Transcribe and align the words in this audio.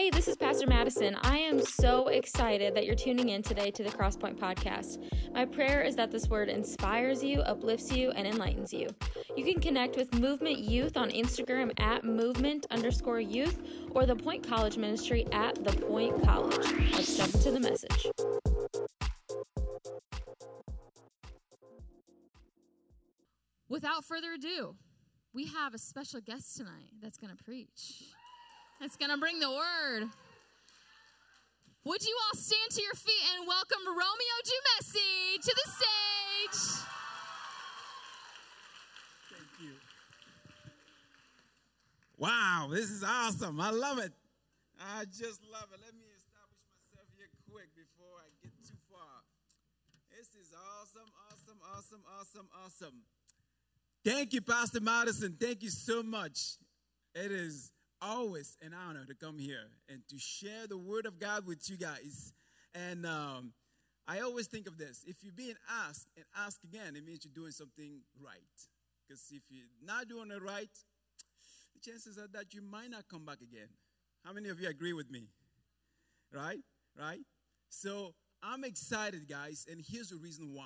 Hey, 0.00 0.08
this 0.08 0.28
is 0.28 0.36
Pastor 0.38 0.66
Madison. 0.66 1.14
I 1.20 1.36
am 1.36 1.60
so 1.60 2.08
excited 2.08 2.74
that 2.74 2.86
you're 2.86 2.94
tuning 2.94 3.28
in 3.28 3.42
today 3.42 3.70
to 3.72 3.82
the 3.82 3.90
Crosspoint 3.90 4.38
Podcast. 4.38 5.04
My 5.34 5.44
prayer 5.44 5.82
is 5.82 5.94
that 5.96 6.10
this 6.10 6.26
word 6.26 6.48
inspires 6.48 7.22
you, 7.22 7.40
uplifts 7.42 7.92
you, 7.92 8.10
and 8.12 8.26
enlightens 8.26 8.72
you. 8.72 8.88
You 9.36 9.44
can 9.44 9.60
connect 9.60 9.98
with 9.98 10.18
Movement 10.18 10.58
Youth 10.58 10.96
on 10.96 11.10
Instagram 11.10 11.78
at 11.78 12.02
movement 12.02 12.64
underscore 12.70 13.20
youth 13.20 13.60
or 13.90 14.06
the 14.06 14.16
Point 14.16 14.48
College 14.48 14.78
Ministry 14.78 15.26
at 15.32 15.62
the 15.62 15.72
Point 15.72 16.22
College. 16.24 16.56
Let's 16.92 17.18
jump 17.18 17.34
into 17.34 17.50
the 17.50 17.60
message. 17.60 18.06
Without 23.68 24.06
further 24.06 24.32
ado, 24.32 24.76
we 25.34 25.48
have 25.48 25.74
a 25.74 25.78
special 25.78 26.22
guest 26.22 26.56
tonight 26.56 26.88
that's 27.02 27.18
going 27.18 27.36
to 27.36 27.44
preach. 27.44 28.14
That's 28.80 28.96
going 28.96 29.10
to 29.10 29.18
bring 29.18 29.38
the 29.40 29.50
word. 29.50 30.08
Would 31.84 32.02
you 32.02 32.16
all 32.24 32.38
stand 32.38 32.70
to 32.70 32.82
your 32.82 32.94
feet 32.94 33.24
and 33.36 33.46
welcome 33.46 33.84
Romeo 33.86 34.36
Jumessi 34.40 35.36
to 35.42 35.54
the 35.54 35.70
stage? 35.70 36.84
Thank 39.28 39.48
you. 39.60 39.72
Wow, 42.16 42.68
this 42.70 42.90
is 42.90 43.04
awesome. 43.04 43.60
I 43.60 43.70
love 43.70 43.98
it. 43.98 44.12
I 44.80 45.04
just 45.04 45.44
love 45.52 45.68
it. 45.74 45.80
Let 45.84 45.92
me 45.92 46.08
establish 46.16 46.64
myself 46.72 47.08
here 47.18 47.28
quick 47.52 47.68
before 47.76 48.16
I 48.24 48.32
get 48.42 48.52
too 48.66 48.80
far. 48.90 49.20
This 50.16 50.28
is 50.40 50.54
awesome, 50.56 51.10
awesome, 51.28 51.60
awesome, 51.76 52.02
awesome, 52.18 52.48
awesome. 52.64 53.02
Thank 54.06 54.32
you, 54.32 54.40
Pastor 54.40 54.80
Madison. 54.80 55.36
Thank 55.38 55.62
you 55.62 55.70
so 55.70 56.02
much. 56.02 56.56
It 57.14 57.30
is 57.30 57.72
always 58.02 58.56
an 58.62 58.72
honor 58.74 59.04
to 59.06 59.14
come 59.14 59.38
here 59.38 59.68
and 59.88 60.02
to 60.08 60.18
share 60.18 60.66
the 60.68 60.78
Word 60.78 61.06
of 61.06 61.18
God 61.18 61.46
with 61.46 61.68
you 61.68 61.76
guys. 61.76 62.32
And 62.74 63.04
um, 63.04 63.52
I 64.06 64.20
always 64.20 64.46
think 64.46 64.66
of 64.66 64.78
this 64.78 65.04
if 65.06 65.22
you're 65.22 65.32
being 65.32 65.56
asked 65.86 66.08
and 66.16 66.24
asked 66.36 66.64
again, 66.64 66.96
it 66.96 67.04
means 67.04 67.24
you're 67.24 67.34
doing 67.34 67.52
something 67.52 68.00
right. 68.20 68.40
Because 69.06 69.24
if 69.30 69.42
you're 69.48 69.66
not 69.84 70.08
doing 70.08 70.30
it 70.30 70.42
right, 70.42 70.70
the 71.74 71.90
chances 71.90 72.18
are 72.18 72.28
that 72.32 72.54
you 72.54 72.62
might 72.62 72.90
not 72.90 73.04
come 73.08 73.24
back 73.24 73.38
again. 73.40 73.68
How 74.24 74.32
many 74.32 74.48
of 74.48 74.60
you 74.60 74.68
agree 74.68 74.92
with 74.92 75.10
me? 75.10 75.28
Right? 76.32 76.60
Right? 76.98 77.20
So 77.68 78.14
I'm 78.42 78.64
excited, 78.64 79.28
guys, 79.28 79.66
and 79.70 79.82
here's 79.86 80.10
the 80.10 80.16
reason 80.16 80.54
why. 80.54 80.64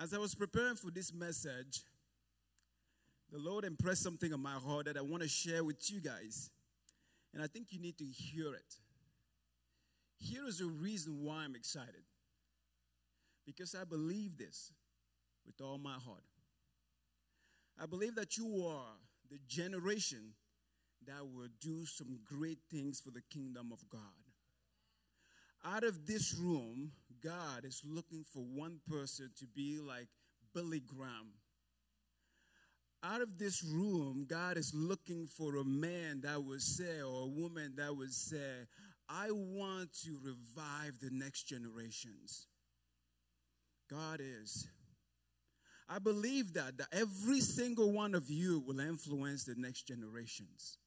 As 0.00 0.12
I 0.12 0.18
was 0.18 0.34
preparing 0.34 0.74
for 0.74 0.90
this 0.90 1.12
message, 1.12 1.82
the 3.32 3.38
Lord 3.38 3.64
impressed 3.64 4.02
something 4.02 4.32
on 4.34 4.42
my 4.42 4.52
heart 4.52 4.84
that 4.84 4.98
I 4.98 5.00
want 5.00 5.22
to 5.22 5.28
share 5.28 5.64
with 5.64 5.90
you 5.90 6.00
guys. 6.00 6.50
And 7.32 7.42
I 7.42 7.46
think 7.46 7.68
you 7.70 7.80
need 7.80 7.96
to 7.96 8.04
hear 8.04 8.54
it. 8.54 8.76
Here 10.18 10.46
is 10.46 10.58
the 10.58 10.66
reason 10.66 11.24
why 11.24 11.44
I'm 11.44 11.56
excited. 11.56 12.04
Because 13.46 13.74
I 13.74 13.84
believe 13.84 14.36
this 14.36 14.70
with 15.46 15.60
all 15.62 15.78
my 15.78 15.94
heart. 15.94 16.24
I 17.82 17.86
believe 17.86 18.14
that 18.16 18.36
you 18.36 18.66
are 18.66 18.96
the 19.30 19.38
generation 19.48 20.34
that 21.06 21.26
will 21.26 21.48
do 21.60 21.86
some 21.86 22.18
great 22.24 22.58
things 22.70 23.00
for 23.00 23.10
the 23.10 23.22
kingdom 23.32 23.70
of 23.72 23.88
God. 23.88 24.00
Out 25.64 25.84
of 25.84 26.06
this 26.06 26.34
room, 26.34 26.92
God 27.24 27.64
is 27.64 27.82
looking 27.84 28.24
for 28.30 28.40
one 28.40 28.80
person 28.88 29.30
to 29.38 29.46
be 29.46 29.80
like 29.80 30.08
Billy 30.54 30.80
Graham. 30.80 31.32
Out 33.04 33.20
of 33.20 33.36
this 33.36 33.64
room, 33.64 34.26
God 34.28 34.56
is 34.56 34.72
looking 34.74 35.26
for 35.26 35.56
a 35.56 35.64
man 35.64 36.20
that 36.20 36.42
would 36.42 36.62
say, 36.62 37.02
or 37.02 37.24
a 37.24 37.26
woman 37.26 37.74
that 37.76 37.96
would 37.96 38.12
say, 38.12 38.66
I 39.08 39.28
want 39.30 39.92
to 40.04 40.16
revive 40.22 41.00
the 41.00 41.10
next 41.10 41.42
generations. 41.44 42.46
God 43.90 44.20
is. 44.20 44.68
I 45.88 45.98
believe 45.98 46.54
that, 46.54 46.78
that 46.78 46.86
every 46.92 47.40
single 47.40 47.90
one 47.92 48.14
of 48.14 48.30
you 48.30 48.60
will 48.60 48.78
influence 48.78 49.44
the 49.44 49.56
next 49.56 49.82
generations. 49.82 50.78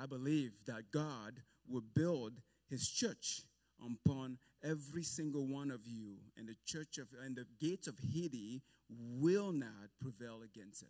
I 0.00 0.06
believe 0.06 0.52
that 0.66 0.90
God 0.90 1.34
will 1.68 1.84
build 1.94 2.32
his 2.70 2.88
church 2.88 3.42
upon 3.84 4.38
every 4.64 5.02
single 5.02 5.46
one 5.46 5.70
of 5.70 5.80
you, 5.86 6.16
and 6.36 6.48
the 6.48 6.56
church 6.66 6.98
of 6.98 7.08
and 7.24 7.36
the 7.36 7.46
gates 7.60 7.86
of 7.86 7.96
Hades 7.98 8.62
will 8.90 9.52
not 9.52 9.90
prevail 10.00 10.40
against 10.42 10.82
it. 10.82 10.88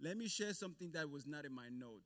Let 0.00 0.16
me 0.16 0.28
share 0.28 0.52
something 0.52 0.90
that 0.92 1.10
was 1.10 1.26
not 1.26 1.44
in 1.44 1.54
my 1.54 1.68
note. 1.70 2.02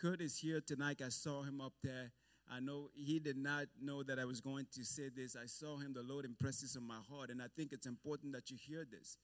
Kurt 0.00 0.20
is 0.20 0.38
here 0.38 0.60
tonight. 0.60 1.00
I 1.04 1.10
saw 1.10 1.42
him 1.42 1.60
up 1.60 1.74
there. 1.82 2.12
I 2.50 2.58
know 2.58 2.88
he 2.94 3.20
did 3.20 3.36
not 3.36 3.66
know 3.80 4.02
that 4.02 4.18
I 4.18 4.24
was 4.24 4.40
going 4.40 4.66
to 4.74 4.84
say 4.84 5.08
this. 5.14 5.36
I 5.36 5.46
saw 5.46 5.78
him, 5.78 5.92
the 5.92 6.02
Lord 6.02 6.24
impresses 6.24 6.76
on 6.76 6.84
my 6.86 6.98
heart, 7.08 7.30
and 7.30 7.40
I 7.40 7.46
think 7.56 7.72
it's 7.72 7.86
important 7.86 8.32
that 8.32 8.50
you 8.50 8.56
hear 8.60 8.84
this. 8.90 9.18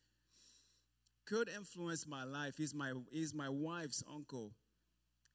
Kurt 1.26 1.48
influenced 1.48 2.08
my 2.08 2.22
life. 2.22 2.54
He's 2.56 2.72
my, 2.72 2.92
he's 3.10 3.34
my 3.34 3.48
wife's 3.48 4.04
uncle 4.12 4.52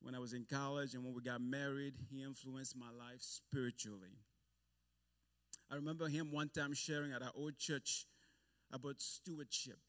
when 0.02 0.16
I 0.16 0.20
was 0.20 0.34
in 0.34 0.46
college 0.50 0.94
and 0.94 1.04
when 1.04 1.14
we 1.14 1.22
got 1.22 1.42
married, 1.42 1.94
he 2.10 2.24
influenced 2.24 2.76
my 2.76 2.90
life 2.98 3.20
spiritually. 3.20 4.18
I 5.70 5.76
remember 5.76 6.08
him 6.08 6.32
one 6.32 6.50
time 6.50 6.74
sharing 6.74 7.14
at 7.14 7.22
our 7.22 7.32
old 7.36 7.58
church 7.58 8.06
about 8.74 9.02
stewardship. 9.02 9.80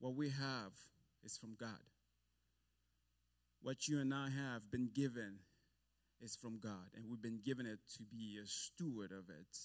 What 0.00 0.14
we 0.14 0.28
have 0.28 0.72
is 1.24 1.36
from 1.36 1.56
God. 1.58 1.70
What 3.62 3.88
you 3.88 4.00
and 4.00 4.12
I 4.12 4.28
have 4.28 4.70
been 4.70 4.90
given 4.94 5.38
is 6.20 6.36
from 6.36 6.58
God, 6.58 6.90
and 6.94 7.06
we've 7.08 7.22
been 7.22 7.40
given 7.44 7.66
it 7.66 7.78
to 7.96 8.02
be 8.02 8.38
a 8.42 8.46
steward 8.46 9.10
of 9.12 9.30
it. 9.30 9.58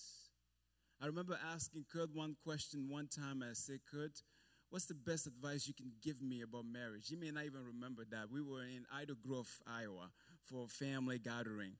I 1.01 1.05
remember 1.05 1.37
asking 1.53 1.85
Kurt 1.91 2.09
one 2.13 2.35
question 2.43 2.87
one 2.89 3.07
time. 3.07 3.43
I 3.43 3.53
said, 3.53 3.79
Kurt, 3.91 4.21
what's 4.69 4.85
the 4.85 4.93
best 4.93 5.27
advice 5.27 5.67
you 5.67 5.73
can 5.73 5.91
give 6.03 6.21
me 6.21 6.41
about 6.41 6.65
marriage? 6.65 7.09
You 7.09 7.17
may 7.17 7.31
not 7.31 7.45
even 7.45 7.61
remember 7.65 8.03
that. 8.11 8.31
We 8.31 8.41
were 8.41 8.63
in 8.63 8.85
Ida 8.93 9.13
Grove, 9.25 9.49
Iowa 9.67 10.11
for 10.49 10.65
a 10.65 10.67
family 10.67 11.19
gathering. 11.19 11.73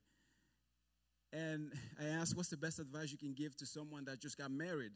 And 1.32 1.72
I 2.00 2.06
asked, 2.06 2.36
what's 2.36 2.48
the 2.48 2.56
best 2.56 2.78
advice 2.80 3.12
you 3.12 3.18
can 3.18 3.34
give 3.34 3.56
to 3.58 3.66
someone 3.66 4.04
that 4.06 4.20
just 4.20 4.36
got 4.36 4.50
married? 4.50 4.92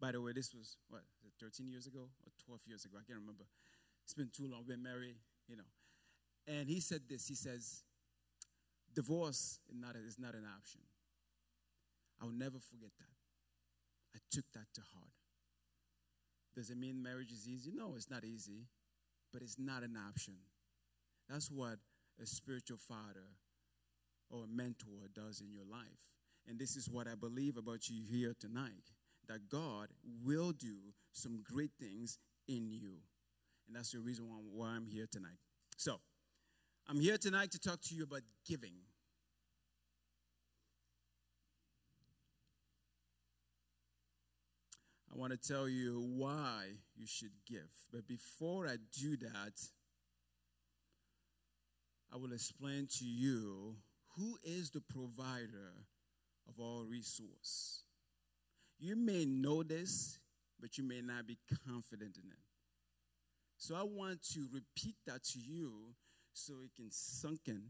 By 0.00 0.12
the 0.12 0.20
way, 0.20 0.32
this 0.32 0.54
was, 0.54 0.76
what, 0.88 1.02
13 1.40 1.68
years 1.68 1.86
ago 1.86 2.00
or 2.00 2.32
12 2.46 2.60
years 2.66 2.84
ago? 2.84 2.96
I 2.96 3.04
can't 3.04 3.20
remember. 3.20 3.44
It's 4.04 4.14
been 4.14 4.30
too 4.34 4.48
long. 4.50 4.64
Been 4.66 4.82
married, 4.82 5.16
you 5.46 5.56
know. 5.56 5.68
And 6.46 6.68
he 6.68 6.80
said 6.80 7.02
this. 7.08 7.28
He 7.28 7.34
says, 7.34 7.82
divorce 8.94 9.60
is 9.68 9.76
not, 9.78 9.94
is 9.96 10.18
not 10.18 10.34
an 10.34 10.46
option. 10.56 10.80
I'll 12.20 12.32
never 12.32 12.58
forget 12.58 12.90
that. 12.98 14.16
I 14.16 14.18
took 14.30 14.44
that 14.54 14.66
to 14.74 14.80
heart. 14.92 15.12
Does 16.56 16.70
it 16.70 16.78
mean 16.78 17.02
marriage 17.02 17.30
is 17.30 17.46
easy? 17.46 17.70
No, 17.74 17.94
it's 17.94 18.10
not 18.10 18.24
easy, 18.24 18.66
but 19.32 19.42
it's 19.42 19.58
not 19.58 19.82
an 19.82 19.96
option. 20.08 20.34
That's 21.28 21.50
what 21.50 21.76
a 22.20 22.26
spiritual 22.26 22.78
father 22.78 23.28
or 24.30 24.44
a 24.44 24.48
mentor 24.48 25.08
does 25.14 25.40
in 25.40 25.52
your 25.52 25.64
life. 25.70 26.10
And 26.48 26.58
this 26.58 26.74
is 26.74 26.88
what 26.88 27.06
I 27.06 27.14
believe 27.14 27.56
about 27.56 27.88
you 27.88 28.02
here 28.10 28.34
tonight 28.38 28.90
that 29.30 29.48
God 29.48 29.86
will 30.24 30.50
do 30.50 30.74
some 31.12 31.44
great 31.44 31.70
things 31.78 32.18
in 32.48 32.72
you. 32.72 32.94
And 33.68 33.76
that's 33.76 33.92
the 33.92 34.00
reason 34.00 34.26
why, 34.52 34.70
I'm 34.70 34.86
here 34.86 35.06
tonight. 35.10 35.38
So, 35.76 36.00
I'm 36.88 36.98
here 36.98 37.16
tonight 37.16 37.52
to 37.52 37.60
talk 37.60 37.80
to 37.82 37.94
you 37.94 38.02
about 38.02 38.22
giving. 38.44 38.72
I 45.14 45.16
want 45.16 45.30
to 45.30 45.38
tell 45.38 45.68
you 45.68 46.04
why 46.16 46.64
you 46.96 47.06
should 47.06 47.30
give. 47.48 47.70
But 47.92 48.08
before 48.08 48.66
I 48.66 48.78
do 48.98 49.16
that, 49.18 49.60
I 52.12 52.16
will 52.16 52.32
explain 52.32 52.88
to 52.98 53.04
you 53.04 53.76
who 54.16 54.36
is 54.42 54.70
the 54.70 54.80
provider 54.80 55.86
of 56.48 56.58
all 56.58 56.82
resource. 56.84 57.84
You 58.80 58.96
may 58.96 59.26
know 59.26 59.62
this, 59.62 60.18
but 60.58 60.78
you 60.78 60.84
may 60.84 61.02
not 61.02 61.26
be 61.26 61.38
confident 61.66 62.16
in 62.16 62.30
it. 62.30 62.38
So 63.58 63.74
I 63.74 63.82
want 63.82 64.22
to 64.32 64.48
repeat 64.50 64.96
that 65.06 65.22
to 65.32 65.38
you 65.38 65.94
so 66.32 66.54
it 66.64 66.74
can 66.74 66.90
sink 66.90 67.40
in 67.46 67.62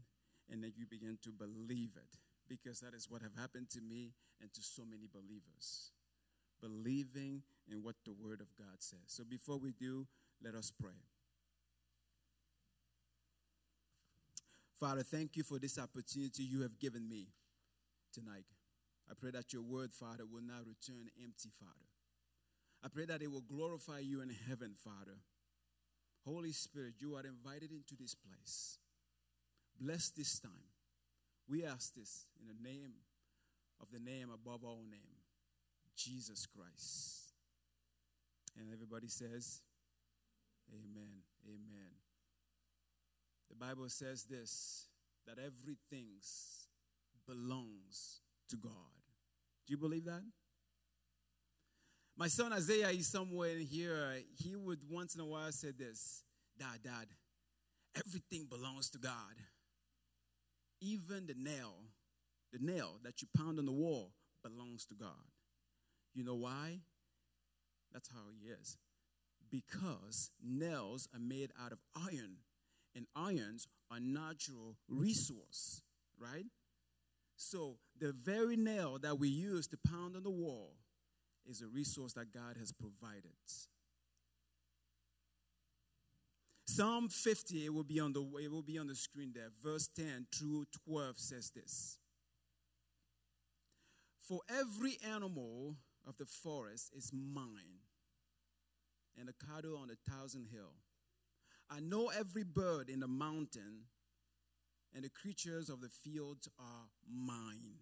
and 0.49 0.63
that 0.63 0.77
you 0.77 0.85
begin 0.89 1.17
to 1.23 1.31
believe 1.31 1.91
it 1.97 2.17
because 2.47 2.79
that 2.79 2.93
is 2.93 3.09
what 3.09 3.21
have 3.21 3.35
happened 3.37 3.69
to 3.71 3.81
me 3.81 4.13
and 4.41 4.53
to 4.53 4.61
so 4.61 4.83
many 4.83 5.07
believers 5.11 5.91
believing 6.61 7.41
in 7.69 7.83
what 7.83 7.95
the 8.05 8.13
Word 8.13 8.39
of 8.39 8.47
God 8.57 8.77
says. 8.79 8.99
So 9.07 9.23
before 9.23 9.57
we 9.57 9.73
do, 9.73 10.07
let 10.41 10.55
us 10.55 10.71
pray. 10.81 10.91
Father, 14.79 15.03
thank 15.03 15.35
you 15.35 15.43
for 15.43 15.59
this 15.59 15.77
opportunity 15.77 16.43
you 16.43 16.61
have 16.61 16.79
given 16.79 17.07
me 17.07 17.27
tonight. 18.13 18.45
I 19.11 19.13
pray 19.19 19.31
that 19.31 19.51
your 19.51 19.61
word, 19.61 19.91
Father, 19.93 20.23
will 20.25 20.41
not 20.41 20.65
return 20.65 21.09
empty, 21.21 21.49
Father. 21.59 21.91
I 22.81 22.87
pray 22.87 23.05
that 23.05 23.21
it 23.21 23.29
will 23.29 23.41
glorify 23.41 23.99
you 23.99 24.21
in 24.21 24.31
heaven, 24.47 24.71
Father. 24.81 25.19
Holy 26.25 26.53
Spirit, 26.53 26.93
you 26.99 27.15
are 27.15 27.25
invited 27.25 27.71
into 27.71 27.95
this 27.99 28.15
place. 28.15 28.77
Bless 29.79 30.09
this 30.11 30.39
time. 30.39 30.51
We 31.49 31.65
ask 31.65 31.93
this 31.93 32.25
in 32.39 32.47
the 32.47 32.69
name 32.69 32.93
of 33.81 33.87
the 33.91 33.99
name 33.99 34.29
above 34.33 34.63
all 34.63 34.83
name, 34.89 35.19
Jesus 35.97 36.45
Christ. 36.45 37.33
And 38.57 38.71
everybody 38.71 39.07
says, 39.07 39.61
Amen. 40.71 41.23
Amen. 41.47 41.91
The 43.49 43.55
Bible 43.55 43.89
says 43.89 44.23
this 44.23 44.85
that 45.27 45.37
everything 45.37 46.07
belongs 47.27 48.21
to 48.49 48.55
God. 48.55 49.00
Do 49.71 49.77
you 49.77 49.81
believe 49.81 50.03
that? 50.03 50.21
My 52.17 52.27
son 52.27 52.51
Isaiah 52.51 52.89
is 52.89 53.07
somewhere 53.07 53.51
in 53.51 53.65
here. 53.65 54.15
Uh, 54.15 54.19
he 54.35 54.53
would 54.53 54.79
once 54.89 55.15
in 55.15 55.21
a 55.21 55.25
while 55.25 55.49
say 55.53 55.71
this 55.71 56.23
Dad, 56.59 56.83
Dad, 56.83 57.07
everything 57.95 58.47
belongs 58.49 58.89
to 58.89 58.97
God. 58.97 59.13
Even 60.81 61.25
the 61.25 61.35
nail, 61.37 61.75
the 62.51 62.59
nail 62.59 62.99
that 63.05 63.21
you 63.21 63.29
pound 63.37 63.59
on 63.59 63.65
the 63.65 63.71
wall 63.71 64.11
belongs 64.43 64.85
to 64.87 64.93
God. 64.93 65.31
You 66.13 66.25
know 66.25 66.35
why? 66.35 66.79
That's 67.93 68.09
how 68.09 68.23
he 68.29 68.49
is. 68.49 68.75
Because 69.49 70.31
nails 70.43 71.07
are 71.13 71.19
made 71.21 71.51
out 71.63 71.71
of 71.71 71.79
iron, 71.95 72.39
and 72.93 73.05
irons 73.15 73.69
are 73.89 74.01
natural 74.01 74.75
resource, 74.89 75.81
right? 76.19 76.47
So 77.43 77.77
the 77.99 78.13
very 78.13 78.55
nail 78.55 78.99
that 79.01 79.17
we 79.17 79.27
use 79.27 79.65
to 79.69 79.77
pound 79.89 80.15
on 80.15 80.21
the 80.21 80.29
wall 80.29 80.75
is 81.49 81.63
a 81.63 81.67
resource 81.67 82.13
that 82.13 82.31
God 82.31 82.55
has 82.59 82.71
provided. 82.71 83.33
Psalm 86.67 87.09
50 87.09 87.65
it 87.65 87.73
will 87.73 87.83
be 87.83 87.99
on 87.99 88.13
the 88.13 88.21
it 88.39 88.51
will 88.51 88.61
be 88.61 88.77
on 88.77 88.85
the 88.85 88.93
screen 88.93 89.31
there. 89.33 89.49
Verse 89.63 89.89
10 89.95 90.27
through 90.31 90.65
12 90.85 91.17
says 91.17 91.51
this. 91.55 91.97
For 94.19 94.41
every 94.47 94.99
animal 95.11 95.77
of 96.07 96.17
the 96.17 96.27
forest 96.27 96.91
is 96.95 97.11
mine, 97.11 97.81
and 99.19 99.27
the 99.27 99.33
cattle 99.47 99.77
on 99.77 99.89
a 99.89 100.11
thousand 100.11 100.45
hill. 100.53 100.75
I 101.71 101.79
know 101.79 102.11
every 102.15 102.43
bird 102.43 102.87
in 102.87 102.99
the 102.99 103.07
mountain, 103.07 103.85
and 104.93 105.03
the 105.03 105.09
creatures 105.09 105.69
of 105.69 105.81
the 105.81 105.89
fields 105.89 106.47
are 106.59 106.87
mine. 107.09 107.79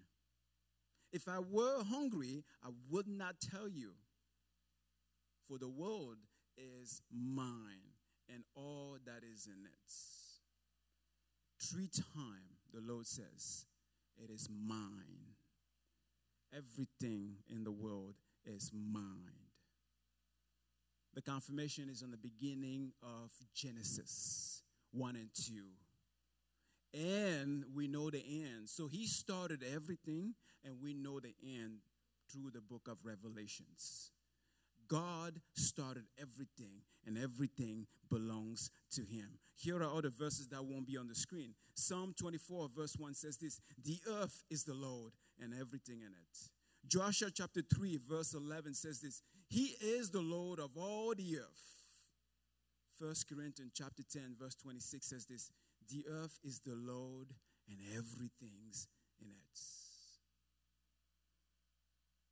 If 1.11 1.27
I 1.27 1.39
were 1.39 1.83
hungry, 1.83 2.44
I 2.63 2.69
would 2.89 3.07
not 3.07 3.35
tell 3.39 3.67
you, 3.67 3.94
for 5.47 5.57
the 5.57 5.69
world 5.69 6.17
is 6.57 7.01
mine 7.11 7.95
and 8.31 8.44
all 8.56 8.97
that 9.06 9.23
is 9.23 9.47
in 9.47 9.65
it. 9.65 9.94
Three 11.61 11.88
times 11.88 12.59
the 12.73 12.81
Lord 12.81 13.07
says, 13.07 13.65
It 14.23 14.29
is 14.29 14.47
mine. 14.50 15.33
Everything 16.56 17.35
in 17.47 17.63
the 17.63 17.71
world 17.71 18.15
is 18.45 18.71
mine. 18.73 19.03
The 21.15 21.21
confirmation 21.21 21.89
is 21.89 22.03
on 22.03 22.11
the 22.11 22.17
beginning 22.17 22.91
of 23.03 23.31
Genesis 23.53 24.61
1 24.91 25.15
and 25.15 25.29
2. 25.33 25.53
And 26.94 27.63
we 27.75 27.88
know 27.88 28.09
the 28.09 28.24
end. 28.27 28.68
So 28.68 28.88
he 28.88 29.06
started 29.06 29.63
everything, 29.63 30.33
and 30.63 30.75
we 30.81 30.94
know 30.94 31.19
the 31.19 31.36
end 31.44 31.80
through 32.31 32.51
the 32.51 32.62
book 32.62 32.88
of 32.88 32.97
Revelations. 33.03 34.12
God 34.89 35.39
started 35.53 36.06
everything, 36.19 36.81
and 37.06 37.18
everything 37.18 37.86
belongs 38.09 38.71
to 38.91 39.01
Him. 39.01 39.30
Here 39.56 39.77
are 39.77 39.97
other 39.97 40.09
verses 40.09 40.47
that 40.47 40.65
won't 40.65 40.88
be 40.88 40.97
on 40.97 41.07
the 41.07 41.15
screen. 41.15 41.53
Psalm 41.75 42.13
24, 42.19 42.69
verse 42.75 42.95
1 42.97 43.13
says 43.13 43.38
this 43.38 43.62
The 43.83 44.00
earth 44.09 44.44
is 44.50 44.63
the 44.63 44.74
Lord, 44.74 45.13
and 45.39 45.53
everything 45.53 46.01
in 46.01 46.07
it. 46.07 46.38
Joshua 46.88 47.30
chapter 47.31 47.62
3, 47.62 48.00
verse 48.09 48.33
11 48.33 48.74
says 48.74 49.00
this 49.00 49.21
He 49.47 49.75
is 49.80 50.09
the 50.09 50.21
Lord 50.21 50.59
of 50.59 50.71
all 50.75 51.13
the 51.15 51.38
earth. 51.38 51.69
1 53.00 53.13
Corinthians 53.31 53.71
chapter 53.75 54.03
10, 54.12 54.35
verse 54.39 54.56
26 54.56 55.06
says 55.06 55.25
this 55.25 55.51
The 55.89 56.06
earth 56.07 56.38
is 56.44 56.59
the 56.59 56.75
Lord, 56.75 57.30
and 57.68 57.77
everything's 57.95 58.88
in 59.19 59.31
it. 59.31 59.59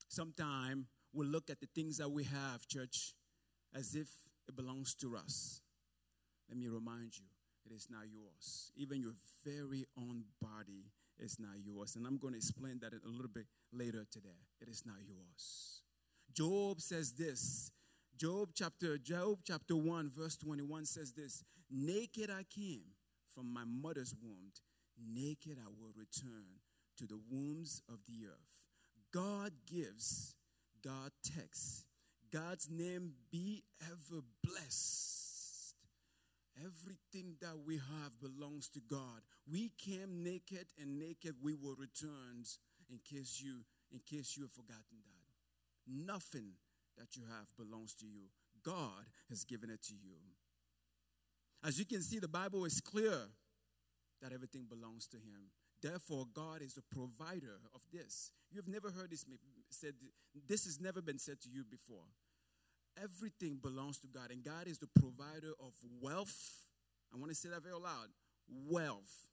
Sometime 0.08 0.88
we'll 1.14 1.28
look 1.28 1.50
at 1.50 1.60
the 1.60 1.68
things 1.74 1.98
that 1.98 2.10
we 2.10 2.24
have, 2.26 2.68
church, 2.68 3.14
as 3.76 3.96
if 3.96 4.08
it 4.48 4.56
belongs 4.56 4.94
to 4.96 5.16
us. 5.18 5.62
Let 6.50 6.58
me 6.58 6.68
remind 6.68 7.18
you, 7.18 7.26
it 7.66 7.74
is 7.74 7.88
not 7.90 8.04
yours. 8.12 8.72
Even 8.76 9.02
your 9.02 9.14
very 9.46 9.86
own 9.98 10.24
body 10.42 10.92
is 11.20 11.38
not 11.40 11.58
yours. 11.64 11.96
And 11.96 12.06
I'm 12.06 12.18
going 12.18 12.34
to 12.34 12.38
explain 12.38 12.80
that 12.82 12.94
a 12.94 13.10
little 13.10 13.32
bit 13.34 13.46
later 13.74 14.06
today. 14.12 14.40
It 14.62 14.70
is 14.70 14.84
not 14.86 14.98
yours. 15.06 15.82
Job 16.34 16.80
says 16.80 17.14
this. 17.14 17.72
Job 18.16 18.50
chapter 18.56 18.98
Job 18.98 19.40
chapter 19.46 19.76
1 19.76 20.10
verse 20.10 20.38
21 20.38 20.86
says 20.86 21.14
this, 21.14 21.44
naked 21.70 22.32
I 22.32 22.44
came 22.44 22.82
from 23.38 23.54
my 23.54 23.64
mother's 23.66 24.16
womb, 24.20 24.52
naked 25.14 25.60
I 25.64 25.70
will 25.80 25.92
return 25.96 26.58
to 26.98 27.06
the 27.06 27.20
wombs 27.30 27.84
of 27.88 28.00
the 28.08 28.26
earth. 28.26 28.66
God 29.14 29.52
gives 29.70 30.34
God 30.84 31.12
takes. 31.24 31.86
God's 32.32 32.70
name 32.70 33.12
be 33.32 33.64
ever 33.82 34.22
blessed. 34.44 35.76
Everything 36.58 37.36
that 37.42 37.56
we 37.66 37.76
have 37.76 38.20
belongs 38.20 38.70
to 38.70 38.80
God. 38.90 39.22
We 39.50 39.72
came 39.78 40.24
naked 40.24 40.68
and 40.82 40.98
naked 40.98 41.36
we 41.42 41.54
will 41.54 41.76
return 41.76 42.44
in 42.90 43.00
case 43.06 43.40
you 43.44 43.64
in 43.92 44.00
case 44.00 44.36
you 44.36 44.44
have 44.44 44.52
forgotten 44.52 44.98
that. 45.06 46.06
Nothing 46.06 46.54
that 46.98 47.16
you 47.16 47.24
have 47.30 47.48
belongs 47.56 47.94
to 47.96 48.06
you. 48.06 48.30
God 48.64 49.06
has 49.30 49.44
given 49.44 49.70
it 49.70 49.84
to 49.84 49.94
you. 49.94 50.18
As 51.68 51.78
you 51.78 51.84
can 51.86 52.02
see, 52.02 52.18
the 52.18 52.30
Bible 52.30 52.64
is 52.64 52.80
clear 52.80 53.14
that 54.22 54.32
everything 54.32 54.68
belongs 54.70 55.06
to 55.08 55.18
Him. 55.18 55.52
Therefore, 55.82 56.26
God 56.34 56.62
is 56.62 56.74
the 56.76 56.84
provider 56.96 57.60
of 57.76 57.82
this. 57.92 58.32
You've 58.50 58.70
never 58.70 58.90
heard 58.90 59.12
this 59.12 59.26
said, 59.70 59.94
this 60.48 60.64
has 60.64 60.80
never 60.80 61.02
been 61.02 61.20
said 61.20 61.42
to 61.42 61.50
you 61.50 61.66
before. 61.70 62.06
Everything 63.04 63.60
belongs 63.62 64.00
to 64.00 64.08
God, 64.08 64.32
and 64.32 64.46
God 64.46 64.68
is 64.68 64.80
the 64.80 64.88
provider 64.98 65.52
of 65.60 65.74
wealth. 66.02 66.66
I 67.14 67.18
want 67.18 67.32
to 67.32 67.36
say 67.36 67.50
that 67.50 67.64
very 67.64 67.76
loud 67.76 68.08
wealth, 68.70 69.28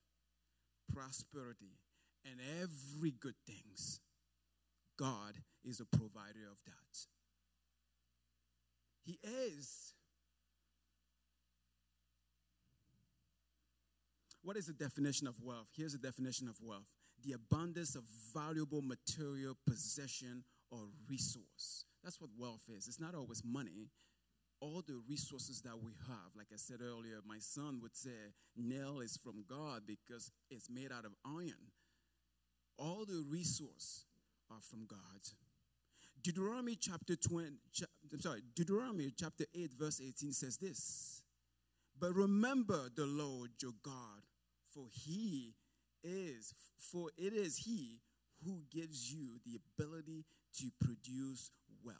prosperity, 0.92 1.78
and 2.24 2.40
every 2.60 3.12
good 3.12 3.36
things. 3.46 4.00
God 4.98 5.34
is 5.64 5.78
a 5.78 5.96
provider 5.96 6.48
of 6.50 6.58
that. 6.66 6.98
He 9.04 9.20
is. 9.22 9.94
What 14.44 14.58
is 14.58 14.66
the 14.66 14.74
definition 14.74 15.26
of 15.26 15.34
wealth? 15.42 15.68
Here's 15.74 15.92
the 15.92 15.98
definition 15.98 16.48
of 16.48 16.56
wealth 16.62 16.92
the 17.24 17.32
abundance 17.32 17.94
of 17.94 18.02
valuable 18.34 18.82
material, 18.82 19.56
possession, 19.66 20.44
or 20.70 20.80
resource. 21.08 21.86
That's 22.02 22.20
what 22.20 22.28
wealth 22.38 22.60
is. 22.68 22.86
It's 22.86 23.00
not 23.00 23.14
always 23.14 23.42
money. 23.42 23.88
All 24.60 24.82
the 24.86 25.00
resources 25.08 25.62
that 25.62 25.76
we 25.82 25.92
have, 26.06 26.36
like 26.36 26.48
I 26.52 26.56
said 26.56 26.80
earlier, 26.82 27.16
my 27.26 27.38
son 27.38 27.80
would 27.82 27.96
say, 27.96 28.10
nail 28.56 29.00
is 29.00 29.16
from 29.16 29.44
God 29.48 29.82
because 29.86 30.30
it's 30.50 30.68
made 30.68 30.92
out 30.92 31.06
of 31.06 31.12
iron. 31.24 31.72
All 32.76 33.06
the 33.06 33.24
resources 33.30 34.04
are 34.50 34.60
from 34.60 34.86
God. 34.86 34.98
Deuteronomy 36.22 36.76
chapter 36.76 37.16
20, 37.16 37.48
I'm 38.12 38.20
sorry, 38.20 38.42
Deuteronomy 38.54 39.12
chapter 39.18 39.44
8, 39.54 39.72
verse 39.72 40.00
18 40.06 40.32
says 40.32 40.58
this. 40.58 41.22
But 41.98 42.14
remember 42.14 42.88
the 42.94 43.06
Lord 43.06 43.50
your 43.62 43.72
God, 43.82 44.22
for 44.74 44.86
he 44.90 45.54
is, 46.02 46.52
for 46.76 47.10
it 47.16 47.32
is 47.32 47.56
He 47.58 48.00
who 48.44 48.62
gives 48.70 49.12
you 49.12 49.40
the 49.46 49.58
ability 49.78 50.24
to 50.58 50.70
produce 50.80 51.50
wealth. 51.82 51.98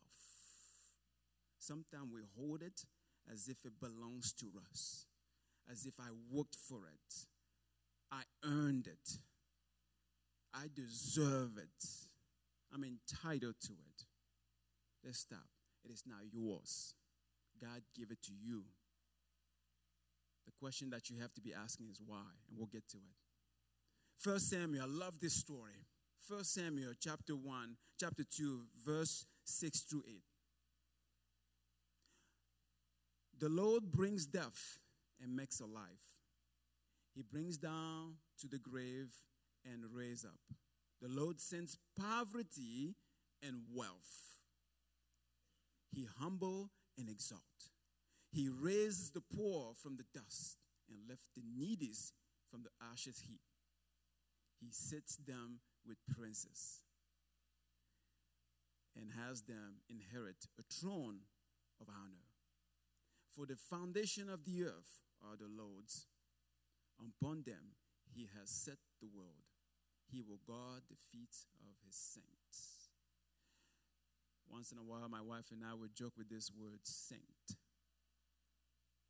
Sometimes 1.59 2.13
we 2.13 2.21
hold 2.39 2.63
it 2.63 2.85
as 3.33 3.49
if 3.49 3.65
it 3.65 3.73
belongs 3.81 4.33
to 4.35 4.47
us, 4.71 5.07
as 5.71 5.87
if 5.87 5.95
I 5.99 6.11
worked 6.31 6.57
for 6.57 6.87
it, 6.87 7.27
I 8.13 8.23
earned 8.45 8.87
it, 8.87 9.19
I 10.53 10.67
deserve 10.75 11.57
it, 11.57 11.89
I'm 12.73 12.85
entitled 12.85 13.55
to 13.63 13.73
it. 13.73 14.05
Let's 15.05 15.21
stop. 15.21 15.49
It 15.85 15.91
is 15.91 16.05
not 16.07 16.21
yours. 16.33 16.95
God 17.61 17.83
gave 17.97 18.11
it 18.11 18.23
to 18.23 18.33
you. 18.33 18.65
The 20.47 20.53
question 20.61 20.91
that 20.91 21.11
you 21.11 21.21
have 21.21 21.33
to 21.35 21.41
be 21.41 21.55
asking 21.55 21.89
is 21.91 22.01
why, 22.05 22.25
and 22.49 22.59
we'll 22.59 22.67
get 22.67 22.87
to 22.89 22.99
it. 22.99 23.17
First 24.19 24.51
Samuel, 24.51 24.85
I 24.85 24.87
love 24.87 25.21
this 25.21 25.35
story. 25.35 25.87
First 26.29 26.55
Samuel 26.55 26.93
chapter 26.99 27.35
1, 27.35 27.77
chapter 28.01 28.25
2, 28.25 28.63
verse 28.87 29.27
6 29.45 29.81
through 29.81 30.05
8. 30.09 30.23
The 33.41 33.49
Lord 33.49 33.91
brings 33.91 34.27
death 34.27 34.79
and 35.23 35.35
makes 35.35 35.61
alive. 35.61 35.83
He 37.15 37.23
brings 37.23 37.57
down 37.59 38.15
to 38.41 38.49
the 38.49 38.59
grave 38.59 39.13
and 39.65 39.85
raise 39.93 40.25
up. 40.25 40.41
The 41.03 41.09
Lord 41.09 41.41
sends 41.41 41.77
poverty 41.99 42.95
and 43.43 43.63
wealth. 43.73 44.39
He 45.93 46.09
humble 46.19 46.71
and 46.99 47.09
exalt. 47.09 47.41
He 48.35 48.49
raises 48.49 49.11
the 49.11 49.21
poor 49.21 49.75
from 49.81 49.97
the 49.97 50.05
dust 50.13 50.57
and 50.91 50.99
lifts 51.09 51.29
the 51.37 51.43
needy 51.57 51.93
from 52.51 52.65
the 52.65 52.71
ashes 52.93 53.23
heap. 53.29 53.41
He 54.61 54.73
sits 54.73 55.17
them 55.17 55.61
with 55.87 55.99
princes 56.19 56.81
and 58.97 59.13
has 59.25 59.43
them 59.43 59.77
inherit 59.89 60.49
a 60.59 60.63
throne 60.63 61.19
of 61.81 61.87
honor. 61.89 62.27
For 63.37 63.47
the 63.47 63.55
foundation 63.55 64.29
of 64.29 64.45
the 64.45 64.65
earth 64.65 64.99
are 65.23 65.37
the 65.37 65.49
Lord's. 65.49 66.07
Upon 66.99 67.45
them 67.47 67.79
he 68.13 68.29
has 68.37 68.51
set 68.51 68.79
the 69.01 69.09
world. 69.15 69.47
He 70.11 70.21
will 70.21 70.41
guard 70.45 70.83
the 70.91 70.97
feet 71.13 71.37
of 71.69 71.77
his 71.87 71.95
saints. 71.95 72.91
Once 74.51 74.73
in 74.73 74.79
a 74.79 74.83
while, 74.83 75.09
my 75.09 75.21
wife 75.21 75.53
and 75.53 75.63
I 75.65 75.75
would 75.75 75.95
joke 75.95 76.15
with 76.19 76.29
this 76.29 76.51
word 76.53 76.81
saint. 76.83 77.59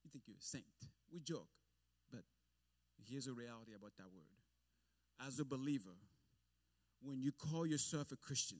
You 0.04 0.10
think 0.10 0.24
you're 0.26 0.36
a 0.36 0.42
saint. 0.42 0.64
We 1.12 1.20
joke, 1.20 1.48
but 2.12 2.22
here's 3.08 3.26
a 3.26 3.32
reality 3.32 3.72
about 3.76 3.92
that 3.98 4.12
word. 4.14 5.26
As 5.26 5.38
a 5.40 5.44
believer, 5.44 5.96
when 7.02 7.22
you 7.22 7.32
call 7.32 7.66
yourself 7.66 8.12
a 8.12 8.16
Christian, 8.16 8.58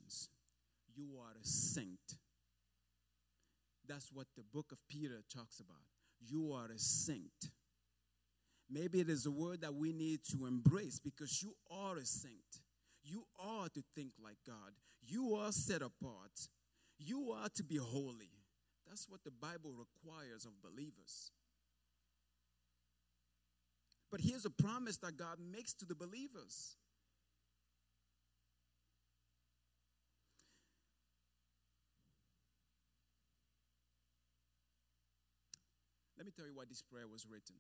you 0.94 1.16
are 1.18 1.32
a 1.32 1.46
saint. 1.46 2.16
That's 3.86 4.10
what 4.12 4.26
the 4.36 4.42
book 4.42 4.72
of 4.72 4.78
Peter 4.88 5.22
talks 5.34 5.60
about. 5.60 5.82
You 6.20 6.52
are 6.52 6.66
a 6.66 6.78
saint. 6.78 7.50
Maybe 8.70 9.00
it 9.00 9.10
is 9.10 9.26
a 9.26 9.30
word 9.30 9.60
that 9.60 9.74
we 9.74 9.92
need 9.92 10.20
to 10.30 10.46
embrace 10.46 10.98
because 10.98 11.42
you 11.42 11.54
are 11.70 11.96
a 11.96 12.06
saint. 12.06 12.34
You 13.02 13.24
are 13.38 13.68
to 13.68 13.82
think 13.94 14.12
like 14.22 14.38
God. 14.46 14.72
You 15.06 15.34
are 15.34 15.52
set 15.52 15.82
apart. 15.82 16.48
You 16.98 17.32
are 17.32 17.48
to 17.56 17.62
be 17.62 17.76
holy. 17.76 18.30
That's 18.88 19.08
what 19.08 19.24
the 19.24 19.30
Bible 19.30 19.72
requires 19.72 20.44
of 20.44 20.52
believers. 20.62 21.30
But 24.10 24.20
here's 24.20 24.44
a 24.44 24.50
promise 24.50 24.98
that 24.98 25.16
God 25.16 25.38
makes 25.52 25.74
to 25.74 25.84
the 25.84 25.94
believers. 25.94 26.76
Let 36.16 36.26
me 36.26 36.32
tell 36.36 36.46
you 36.46 36.54
why 36.54 36.64
this 36.68 36.80
prayer 36.80 37.06
was 37.06 37.26
written. 37.28 37.56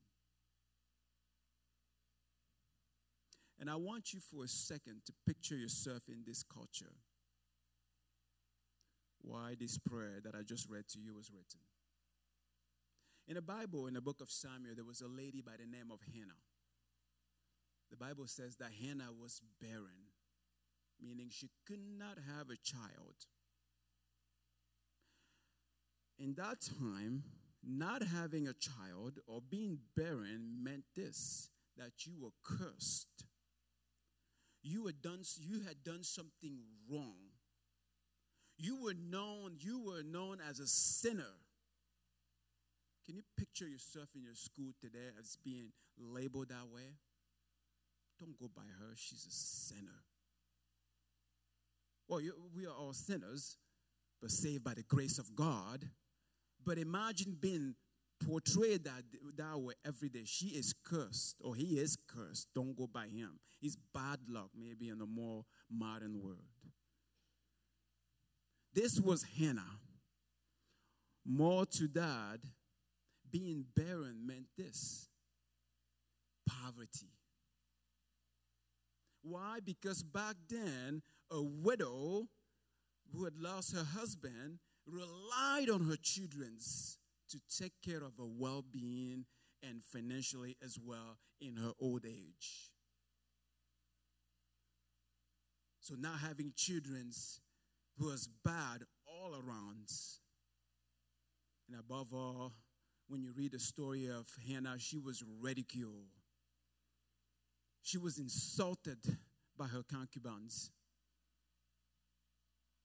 And 3.58 3.68
I 3.68 3.76
want 3.76 4.12
you 4.12 4.20
for 4.20 4.44
a 4.44 4.48
second 4.48 5.02
to 5.06 5.12
picture 5.26 5.56
yourself 5.56 6.02
in 6.08 6.22
this 6.26 6.42
culture. 6.42 6.94
Why 9.26 9.54
this 9.58 9.78
prayer 9.78 10.20
that 10.22 10.34
I 10.34 10.42
just 10.42 10.68
read 10.68 10.88
to 10.88 10.98
you 11.00 11.14
was 11.14 11.30
written. 11.30 11.60
In 13.26 13.34
the 13.36 13.42
Bible, 13.42 13.86
in 13.86 13.94
the 13.94 14.00
book 14.00 14.20
of 14.20 14.30
Samuel, 14.30 14.74
there 14.74 14.84
was 14.84 15.00
a 15.00 15.08
lady 15.08 15.40
by 15.40 15.52
the 15.52 15.66
name 15.66 15.90
of 15.90 16.00
Hannah. 16.12 16.40
The 17.90 17.96
Bible 17.96 18.26
says 18.26 18.56
that 18.56 18.70
Hannah 18.80 19.12
was 19.18 19.40
barren, 19.60 20.12
meaning 21.00 21.28
she 21.30 21.50
could 21.66 21.80
not 21.98 22.18
have 22.36 22.50
a 22.50 22.56
child. 22.62 23.14
In 26.18 26.34
that 26.34 26.58
time, 26.78 27.24
not 27.66 28.02
having 28.02 28.46
a 28.46 28.52
child 28.52 29.18
or 29.26 29.40
being 29.40 29.78
barren 29.96 30.62
meant 30.62 30.84
this 30.94 31.48
that 31.78 32.06
you 32.06 32.12
were 32.20 32.30
cursed 32.44 33.24
you 34.64 34.86
had 34.86 35.02
done, 35.02 35.20
you 35.38 35.60
had 35.60 35.84
done 35.84 36.02
something 36.02 36.58
wrong. 36.90 37.23
You 38.64 38.82
were 38.82 38.94
known, 38.94 39.56
you 39.60 39.78
were 39.78 40.02
known 40.02 40.38
as 40.48 40.58
a 40.58 40.66
sinner. 40.66 41.34
Can 43.04 43.14
you 43.14 43.22
picture 43.36 43.68
yourself 43.68 44.08
in 44.16 44.22
your 44.22 44.34
school 44.34 44.72
today 44.80 45.10
as 45.20 45.36
being 45.44 45.72
labeled 45.98 46.48
that 46.48 46.72
way? 46.72 46.96
Don't 48.18 48.38
go 48.38 48.48
by 48.56 48.62
her, 48.62 48.94
she's 48.96 49.26
a 49.26 49.30
sinner. 49.30 50.00
Well, 52.08 52.22
you, 52.22 52.32
we 52.56 52.64
are 52.64 52.72
all 52.72 52.94
sinners, 52.94 53.58
but 54.22 54.30
saved 54.30 54.64
by 54.64 54.72
the 54.72 54.84
grace 54.84 55.18
of 55.18 55.36
God. 55.36 55.84
But 56.64 56.78
imagine 56.78 57.36
being 57.38 57.74
portrayed 58.26 58.84
that 58.84 59.02
that 59.36 59.58
way 59.58 59.74
every 59.86 60.08
day. 60.08 60.24
She 60.24 60.46
is 60.46 60.74
cursed, 60.86 61.36
or 61.44 61.54
he 61.54 61.78
is 61.78 61.98
cursed. 62.08 62.48
Don't 62.54 62.74
go 62.74 62.86
by 62.86 63.08
him. 63.08 63.40
He's 63.60 63.76
bad 63.92 64.20
luck, 64.26 64.48
maybe 64.58 64.88
in 64.88 65.02
a 65.02 65.06
more 65.06 65.44
modern 65.70 66.22
word. 66.22 66.53
This 68.74 69.00
was 69.00 69.24
Hannah. 69.38 69.78
More 71.24 71.64
to 71.66 71.88
that, 71.88 72.40
being 73.30 73.64
barren 73.74 74.26
meant 74.26 74.46
this 74.58 75.08
poverty. 76.46 77.12
Why? 79.22 79.60
Because 79.64 80.02
back 80.02 80.34
then, 80.48 81.02
a 81.30 81.40
widow 81.40 82.28
who 83.12 83.24
had 83.24 83.36
lost 83.38 83.74
her 83.74 83.84
husband 83.84 84.58
relied 84.86 85.70
on 85.70 85.88
her 85.88 85.96
children's 85.96 86.98
to 87.30 87.40
take 87.58 87.72
care 87.82 88.04
of 88.04 88.18
her 88.18 88.26
well 88.26 88.62
being 88.70 89.24
and 89.62 89.82
financially 89.82 90.56
as 90.62 90.78
well 90.78 91.18
in 91.40 91.56
her 91.56 91.72
old 91.80 92.04
age. 92.04 92.70
So 95.80 95.94
now 95.98 96.14
having 96.20 96.52
children 96.54 97.10
was 97.98 98.28
bad 98.44 98.82
all 99.06 99.34
around. 99.34 99.90
And 101.68 101.78
above 101.78 102.12
all, 102.12 102.52
when 103.08 103.22
you 103.22 103.32
read 103.36 103.52
the 103.52 103.58
story 103.58 104.06
of 104.06 104.26
Hannah, 104.48 104.76
she 104.78 104.98
was 104.98 105.22
ridiculed. 105.40 106.08
She 107.82 107.98
was 107.98 108.18
insulted 108.18 108.98
by 109.56 109.66
her 109.66 109.82
concubines. 109.82 110.70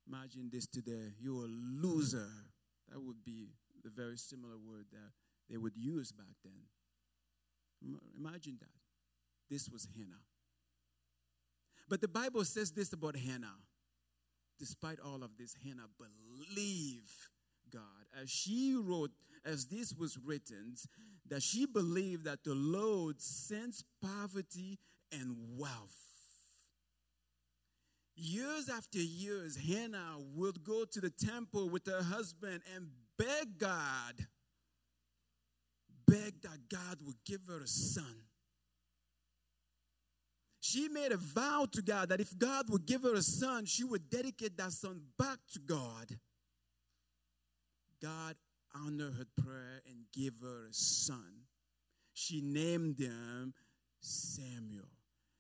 Imagine 0.07 0.49
this 0.51 0.67
today. 0.67 1.13
You're 1.19 1.45
a 1.45 1.47
loser. 1.47 2.29
That 2.89 2.99
would 3.01 3.23
be 3.23 3.49
the 3.83 3.89
very 3.89 4.17
similar 4.17 4.57
word 4.57 4.85
that 4.91 5.11
they 5.49 5.57
would 5.57 5.75
use 5.75 6.11
back 6.11 6.35
then. 6.43 7.97
Imagine 8.17 8.57
that. 8.59 8.69
This 9.49 9.69
was 9.69 9.87
Hannah. 9.95 10.21
But 11.87 12.01
the 12.01 12.07
Bible 12.07 12.43
says 12.43 12.71
this 12.71 12.93
about 12.93 13.15
Hannah. 13.15 13.55
Despite 14.59 14.99
all 14.99 15.23
of 15.23 15.37
this, 15.37 15.55
Hannah 15.63 15.87
believed 15.97 17.09
God. 17.71 17.83
As 18.21 18.29
she 18.29 18.75
wrote, 18.75 19.11
as 19.45 19.67
this 19.67 19.93
was 19.93 20.17
written, 20.17 20.75
that 21.29 21.41
she 21.41 21.65
believed 21.65 22.25
that 22.25 22.43
the 22.43 22.55
Lord 22.55 23.21
sends 23.21 23.83
poverty 24.01 24.77
and 25.11 25.35
wealth. 25.57 25.95
Years 28.15 28.67
after 28.67 28.99
years, 28.99 29.55
Hannah 29.55 30.17
would 30.35 30.61
go 30.63 30.83
to 30.83 30.99
the 30.99 31.09
temple 31.09 31.69
with 31.69 31.85
her 31.85 32.03
husband 32.03 32.61
and 32.75 32.89
beg 33.17 33.57
God, 33.57 34.27
beg 36.05 36.41
that 36.41 36.67
God 36.69 36.97
would 37.05 37.23
give 37.25 37.41
her 37.47 37.61
a 37.61 37.67
son. 37.67 38.23
She 40.69 40.87
made 40.87 41.11
a 41.11 41.17
vow 41.17 41.65
to 41.71 41.81
God 41.81 42.09
that 42.09 42.19
if 42.19 42.37
God 42.37 42.69
would 42.69 42.85
give 42.85 43.01
her 43.01 43.15
a 43.15 43.23
son, 43.23 43.65
she 43.65 43.83
would 43.83 44.07
dedicate 44.07 44.55
that 44.57 44.71
son 44.71 45.01
back 45.17 45.39
to 45.53 45.59
God. 45.59 46.19
God 47.99 48.35
honored 48.75 49.15
her 49.15 49.25
prayer 49.43 49.81
and 49.87 50.05
gave 50.13 50.33
her 50.43 50.67
a 50.69 50.73
son. 50.73 51.47
She 52.13 52.41
named 52.41 52.99
him 52.99 53.55
Samuel, 53.99 54.91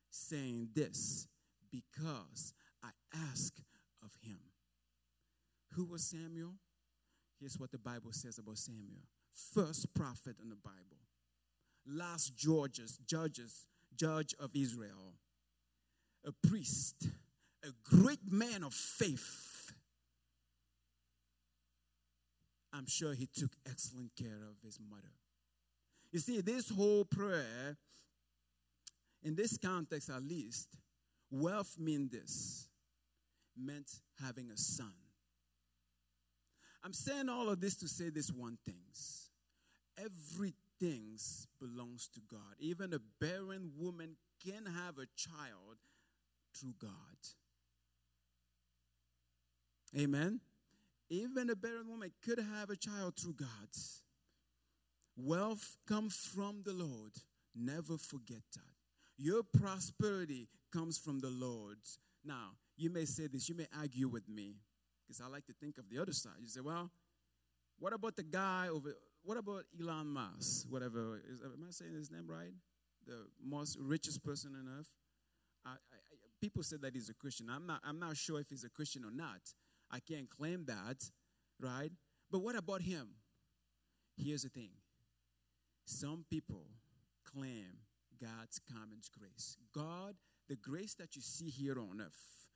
saying 0.09 0.69
this 0.73 1.27
because 1.71 2.55
I 2.83 2.89
ask 3.31 3.53
of 4.03 4.11
him. 4.23 4.39
Who 5.73 5.85
was 5.85 6.03
Samuel? 6.03 6.55
Here's 7.39 7.59
what 7.59 7.71
the 7.71 7.77
Bible 7.77 8.13
says 8.13 8.39
about 8.39 8.57
Samuel 8.57 9.03
first 9.53 9.93
prophet 9.93 10.37
in 10.41 10.49
the 10.49 10.55
Bible, 10.55 10.97
last 11.85 12.35
judges, 12.35 12.97
judges, 13.05 13.67
judge 13.99 14.33
of 14.39 14.51
Israel, 14.55 15.13
a 16.25 16.31
priest, 16.47 17.07
a 17.63 17.69
great 17.83 18.31
man 18.31 18.63
of 18.63 18.73
faith. 18.73 19.73
I'm 22.71 22.87
sure 22.87 23.13
he 23.13 23.27
took 23.27 23.51
excellent 23.69 24.11
care 24.15 24.47
of 24.49 24.55
his 24.63 24.79
mother. 24.89 25.11
You 26.11 26.19
see, 26.19 26.41
this 26.41 26.69
whole 26.69 27.03
prayer, 27.03 27.77
in 29.23 29.35
this 29.35 29.57
context 29.57 30.09
at 30.09 30.23
least, 30.23 30.69
wealth 31.29 31.75
means 31.77 32.11
this 32.11 32.67
meant 33.57 33.89
having 34.23 34.49
a 34.51 34.57
son. 34.57 34.93
I'm 36.83 36.93
saying 36.93 37.27
all 37.27 37.49
of 37.49 37.59
this 37.59 37.75
to 37.77 37.87
say 37.87 38.09
this 38.09 38.31
one 38.31 38.57
thing. 38.65 38.75
everything 39.97 40.68
belongs 40.79 42.09
to 42.13 42.21
God. 42.29 42.55
Even 42.59 42.93
a 42.93 42.99
barren 43.19 43.71
woman 43.77 44.15
can 44.43 44.65
have 44.65 44.97
a 44.97 45.07
child 45.15 45.77
through 46.55 46.75
God. 46.79 46.91
Amen. 49.97 50.39
Even 51.09 51.49
a 51.49 51.55
barren 51.55 51.89
woman 51.89 52.11
could 52.23 52.39
have 52.39 52.69
a 52.69 52.75
child 52.75 53.15
through 53.15 53.33
God. 53.33 53.47
Wealth 55.17 55.77
comes 55.87 56.15
from 56.15 56.61
the 56.63 56.73
Lord. 56.73 57.11
Never 57.55 57.97
forget 57.97 58.43
that. 58.53 58.61
Your 59.17 59.43
prosperity 59.43 60.47
comes 60.71 60.97
from 60.97 61.19
the 61.19 61.29
Lord. 61.29 61.79
Now, 62.23 62.51
you 62.77 62.89
may 62.89 63.05
say 63.05 63.27
this, 63.27 63.49
you 63.49 63.55
may 63.55 63.67
argue 63.77 64.07
with 64.07 64.29
me, 64.29 64.55
because 65.05 65.19
I 65.19 65.27
like 65.27 65.45
to 65.47 65.53
think 65.53 65.77
of 65.77 65.89
the 65.89 65.99
other 66.01 66.13
side. 66.13 66.33
You 66.39 66.47
say, 66.47 66.61
well, 66.61 66.89
what 67.79 67.93
about 67.93 68.15
the 68.15 68.23
guy 68.23 68.67
over, 68.71 68.95
what 69.23 69.37
about 69.37 69.63
Elon 69.79 70.07
Musk? 70.07 70.67
Whatever, 70.69 71.21
is, 71.31 71.41
am 71.41 71.63
I 71.67 71.71
saying 71.71 71.93
his 71.93 72.11
name 72.11 72.25
right? 72.27 72.53
The 73.05 73.25
most 73.43 73.77
richest 73.79 74.23
person 74.23 74.53
on 74.55 74.79
earth? 74.79 74.89
I, 75.65 75.71
I, 75.71 75.75
people 76.41 76.63
say 76.63 76.77
that 76.81 76.93
he's 76.93 77.09
a 77.09 77.13
Christian. 77.13 77.47
I'm 77.49 77.65
not, 77.65 77.81
I'm 77.83 77.99
not 77.99 78.17
sure 78.17 78.39
if 78.39 78.49
he's 78.49 78.63
a 78.63 78.69
Christian 78.69 79.03
or 79.03 79.11
not. 79.11 79.41
I 79.91 79.99
can't 79.99 80.29
claim 80.29 80.65
that, 80.65 81.03
right? 81.59 81.91
But 82.31 82.39
what 82.39 82.55
about 82.55 82.81
him? 82.81 83.09
Here's 84.17 84.43
the 84.43 84.49
thing 84.49 84.69
some 85.85 86.25
people 86.29 86.65
claim 87.25 87.65
God's 88.21 88.59
common 88.71 88.99
grace. 89.17 89.57
God, 89.73 90.15
the 90.47 90.55
grace 90.55 90.95
that 90.95 91.15
you 91.15 91.21
see 91.21 91.49
here 91.49 91.79
on 91.79 92.01
earth, 92.01 92.49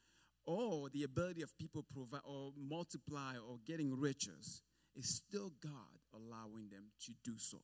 or 0.45 0.89
the 0.89 1.03
ability 1.03 1.41
of 1.41 1.57
people 1.57 1.85
provide 1.93 2.21
or 2.25 2.51
multiply 2.57 3.35
or 3.37 3.57
getting 3.65 3.97
riches, 3.97 4.61
is 4.95 5.07
still 5.07 5.51
God 5.61 5.71
allowing 6.13 6.69
them 6.69 6.85
to 7.05 7.11
do 7.23 7.33
so. 7.37 7.57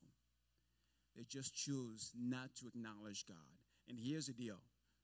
They 1.16 1.24
just 1.24 1.54
choose 1.54 2.12
not 2.18 2.56
to 2.60 2.68
acknowledge 2.68 3.26
God. 3.28 3.38
And 3.88 4.00
here's 4.00 4.28
the 4.28 4.34
deal 4.34 4.58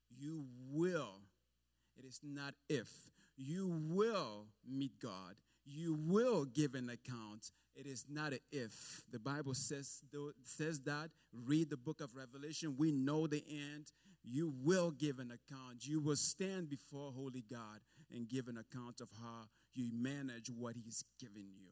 you 0.08 0.44
will, 0.70 1.20
it 1.98 2.04
is 2.04 2.20
not 2.22 2.54
if, 2.68 2.88
you 3.36 3.68
will 3.90 4.46
meet 4.66 4.98
God. 5.00 5.34
You 5.68 5.94
will 5.94 6.44
give 6.44 6.74
an 6.74 6.88
account. 6.90 7.50
It 7.74 7.86
is 7.86 8.06
not 8.08 8.32
an 8.32 8.38
if. 8.52 9.02
The 9.10 9.18
Bible 9.18 9.52
says, 9.52 10.00
says 10.44 10.80
that. 10.82 11.10
Read 11.44 11.70
the 11.70 11.76
book 11.76 12.00
of 12.00 12.14
Revelation. 12.14 12.76
We 12.78 12.92
know 12.92 13.26
the 13.26 13.44
end. 13.48 13.90
You 14.22 14.54
will 14.62 14.92
give 14.92 15.18
an 15.18 15.32
account. 15.32 15.84
You 15.84 16.00
will 16.00 16.16
stand 16.16 16.70
before 16.70 17.10
Holy 17.12 17.44
God 17.50 17.80
and 18.14 18.28
give 18.28 18.46
an 18.46 18.58
account 18.58 19.00
of 19.00 19.08
how 19.20 19.46
you 19.74 19.90
manage 19.92 20.48
what 20.50 20.76
He's 20.76 21.04
given 21.18 21.46
you. 21.58 21.70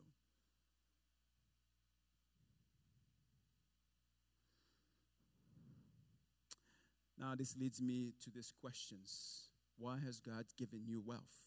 Now, 7.25 7.35
this 7.35 7.57
leads 7.59 7.81
me 7.81 8.13
to 8.23 8.31
these 8.31 8.53
questions 8.61 9.49
Why 9.79 9.97
has 10.05 10.21
God 10.21 10.45
given 10.59 10.81
you 10.85 11.03
wealth? 11.05 11.43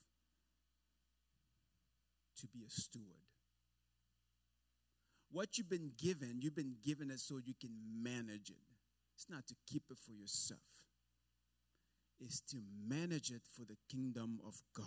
To 2.41 2.47
be 2.47 2.63
a 2.65 2.69
steward. 2.69 3.05
What 5.31 5.57
you've 5.57 5.69
been 5.69 5.91
given, 5.97 6.39
you've 6.41 6.55
been 6.55 6.77
given 6.83 7.11
it 7.11 7.19
so 7.19 7.37
you 7.37 7.53
can 7.59 7.71
manage 8.01 8.49
it. 8.49 8.55
It's 9.15 9.29
not 9.29 9.45
to 9.47 9.55
keep 9.67 9.83
it 9.91 9.97
for 9.97 10.13
yourself, 10.13 10.59
it's 12.19 12.41
to 12.51 12.57
manage 12.87 13.29
it 13.29 13.41
for 13.55 13.65
the 13.65 13.77
kingdom 13.91 14.39
of 14.45 14.61
God. 14.75 14.85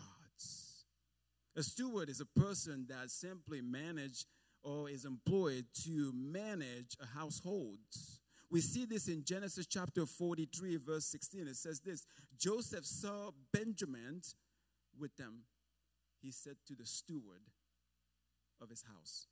A 1.56 1.62
steward 1.62 2.08
is 2.08 2.20
a 2.20 2.40
person 2.40 2.86
that 2.88 3.10
simply 3.10 3.60
manages 3.60 4.26
or 4.62 4.88
is 4.88 5.04
employed 5.04 5.66
to 5.84 6.12
manage 6.14 6.96
a 7.02 7.06
household. 7.18 7.78
We 8.50 8.60
see 8.60 8.84
this 8.84 9.06
in 9.06 9.22
Genesis 9.24 9.66
chapter 9.66 10.04
43, 10.06 10.76
verse 10.76 11.06
16. 11.06 11.46
It 11.46 11.56
says 11.56 11.80
this 11.80 12.04
Joseph 12.36 12.84
saw 12.84 13.30
Benjamin 13.52 14.22
with 14.98 15.16
them. 15.16 15.42
He 16.20 16.32
said 16.32 16.56
to 16.66 16.74
the 16.74 16.84
steward 16.84 17.42
of 18.60 18.68
his 18.68 18.82
house, 18.82 19.26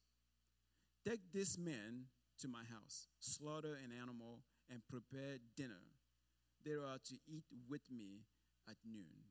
Take 1.04 1.20
this 1.32 1.58
man 1.58 2.04
to 2.40 2.48
my 2.48 2.62
house, 2.72 3.08
slaughter 3.18 3.74
an 3.74 3.90
animal, 4.00 4.40
and 4.70 4.82
prepare 4.88 5.38
dinner. 5.56 5.82
They 6.64 6.72
are 6.72 6.98
to 7.08 7.14
eat 7.26 7.44
with 7.68 7.82
me 7.90 8.20
at 8.68 8.76
noon. 8.84 9.26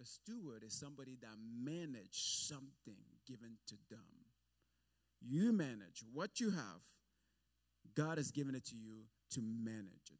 A 0.00 0.04
steward 0.04 0.62
is 0.64 0.72
somebody 0.72 1.16
that 1.20 1.36
manages 1.62 2.16
something 2.48 2.98
given 3.26 3.56
to 3.68 3.74
them. 3.90 4.04
You 5.20 5.52
manage 5.52 6.04
what 6.12 6.40
you 6.40 6.50
have 6.50 6.80
God 7.94 8.18
has 8.18 8.30
given 8.30 8.54
it 8.54 8.64
to 8.66 8.76
you 8.76 9.04
to 9.32 9.40
manage 9.40 10.10
it. 10.10 10.18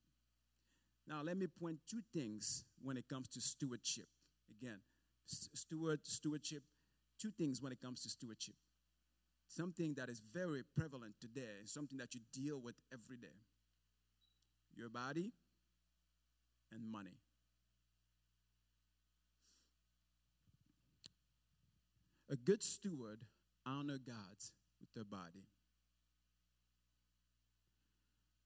Now, 1.06 1.22
let 1.22 1.36
me 1.36 1.46
point 1.46 1.78
two 1.88 2.00
things 2.12 2.64
when 2.82 2.96
it 2.96 3.08
comes 3.08 3.28
to 3.28 3.40
stewardship. 3.40 4.06
Again, 4.50 4.78
steward, 5.26 6.00
stewardship, 6.04 6.62
two 7.20 7.30
things 7.30 7.60
when 7.60 7.72
it 7.72 7.80
comes 7.80 8.02
to 8.02 8.08
stewardship. 8.08 8.54
Something 9.48 9.94
that 9.94 10.08
is 10.08 10.20
very 10.32 10.62
prevalent 10.76 11.14
today, 11.20 11.64
something 11.66 11.98
that 11.98 12.14
you 12.14 12.20
deal 12.32 12.60
with 12.60 12.74
every 12.92 13.16
day 13.16 13.36
your 14.76 14.88
body 14.88 15.32
and 16.72 16.90
money. 16.90 17.18
A 22.30 22.36
good 22.36 22.62
steward 22.62 23.20
honor 23.66 23.98
God 24.04 24.36
with 24.80 24.92
their 24.94 25.04
body. 25.04 25.44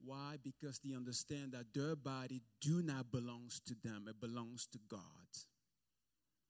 Why? 0.08 0.36
Because 0.42 0.80
they 0.82 0.96
understand 0.96 1.52
that 1.52 1.66
their 1.74 1.94
body 1.94 2.40
do 2.62 2.80
not 2.82 3.12
belongs 3.12 3.60
to 3.66 3.74
them. 3.84 4.06
It 4.08 4.18
belongs 4.18 4.66
to 4.72 4.78
God. 4.90 5.00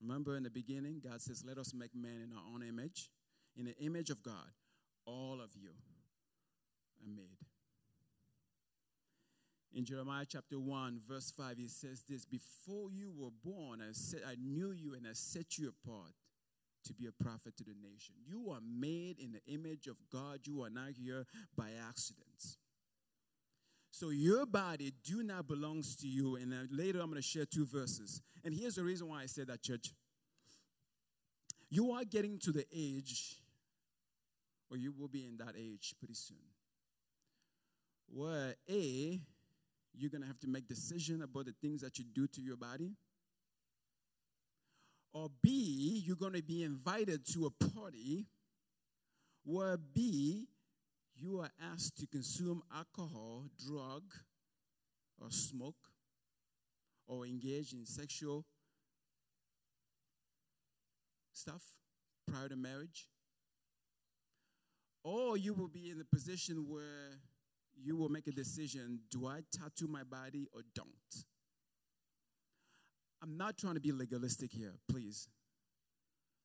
Remember 0.01 0.37
in 0.37 0.45
the 0.45 0.51
beginning, 0.51 1.01
God 1.03 1.21
says, 1.21 1.43
Let 1.45 1.59
us 1.59 1.75
make 1.75 1.93
man 1.93 2.23
in 2.23 2.33
our 2.33 2.45
own 2.55 2.63
image. 2.63 3.11
In 3.57 3.65
the 3.65 3.77
image 3.79 4.11
of 4.11 4.23
God, 4.23 4.53
all 5.07 5.41
of 5.43 5.51
you 5.57 5.71
are 7.03 7.11
made. 7.13 7.49
In 9.75 9.85
Jeremiah 9.85 10.25
chapter 10.27 10.61
1, 10.61 11.01
verse 11.09 11.33
5, 11.37 11.59
he 11.59 11.67
says 11.67 12.05
this 12.09 12.25
Before 12.25 12.93
you 12.93 13.13
were 13.17 13.33
born, 13.45 13.81
I, 13.83 13.91
said, 13.91 14.21
I 14.25 14.37
knew 14.41 14.71
you 14.71 14.95
and 14.95 15.05
I 15.05 15.15
set 15.15 15.59
you 15.59 15.75
apart 15.85 16.13
to 16.85 16.95
be 16.95 17.07
a 17.07 17.25
prophet 17.25 17.57
to 17.57 17.65
the 17.65 17.75
nation. 17.83 18.15
You 18.25 18.51
are 18.53 18.61
made 18.63 19.19
in 19.19 19.33
the 19.33 19.53
image 19.53 19.89
of 19.89 19.97
God. 20.13 20.41
You 20.45 20.63
are 20.63 20.71
not 20.71 20.93
here 20.97 21.27
by 21.57 21.71
accident. 21.89 22.57
So 23.99 24.11
your 24.11 24.47
body 24.47 24.93
do 25.03 25.25
not 25.25 25.49
belongs 25.49 25.97
to 25.97 26.07
you. 26.07 26.37
And 26.37 26.53
uh, 26.53 26.57
later 26.71 27.01
I'm 27.01 27.11
going 27.11 27.21
to 27.21 27.29
share 27.29 27.45
two 27.45 27.67
verses. 27.67 28.23
And 28.45 28.55
here's 28.55 28.77
the 28.77 28.85
reason 28.85 29.09
why 29.09 29.23
I 29.23 29.27
said 29.27 29.49
that, 29.49 29.61
church. 29.61 29.93
You 31.69 31.91
are 31.91 32.05
getting 32.05 32.39
to 32.45 32.53
the 32.53 32.65
age, 32.73 33.41
or 34.71 34.77
you 34.77 34.95
will 34.97 35.09
be 35.09 35.27
in 35.27 35.39
that 35.39 35.55
age 35.59 35.97
pretty 35.99 36.15
soon, 36.15 36.37
where 38.09 38.55
A, 38.71 39.21
you're 39.93 40.11
going 40.11 40.23
to 40.23 40.29
have 40.29 40.39
to 40.41 40.49
make 40.49 40.69
decision 40.69 41.21
about 41.21 41.47
the 41.47 41.55
things 41.61 41.81
that 41.81 41.99
you 41.99 42.05
do 42.05 42.29
to 42.29 42.41
your 42.41 42.57
body. 42.57 42.93
Or 45.13 45.29
B, 45.43 46.05
you're 46.07 46.15
going 46.15 46.35
to 46.35 46.43
be 46.43 46.63
invited 46.63 47.27
to 47.33 47.47
a 47.47 47.51
party 47.51 48.27
where 49.45 49.77
B, 49.77 50.47
you 51.19 51.41
are 51.41 51.51
asked 51.73 51.99
to 51.99 52.07
consume 52.07 52.63
alcohol, 52.75 53.47
drug, 53.67 54.03
or 55.21 55.31
smoke, 55.31 55.75
or 57.07 57.27
engage 57.27 57.73
in 57.73 57.85
sexual 57.85 58.45
stuff 61.33 61.63
prior 62.31 62.49
to 62.49 62.57
marriage. 62.57 63.09
Or 65.03 65.37
you 65.37 65.55
will 65.55 65.69
be 65.69 65.91
in 65.91 66.01
a 66.01 66.15
position 66.15 66.67
where 66.69 67.21
you 67.81 67.97
will 67.97 68.09
make 68.09 68.27
a 68.27 68.33
decision 68.33 69.01
do 69.11 69.27
I 69.27 69.41
tattoo 69.53 69.87
my 69.89 70.03
body 70.03 70.47
or 70.53 70.63
don't? 70.75 70.89
I'm 73.23 73.37
not 73.37 73.59
trying 73.59 73.75
to 73.75 73.81
be 73.81 73.91
legalistic 73.91 74.53
here, 74.53 74.75
please. 74.89 75.29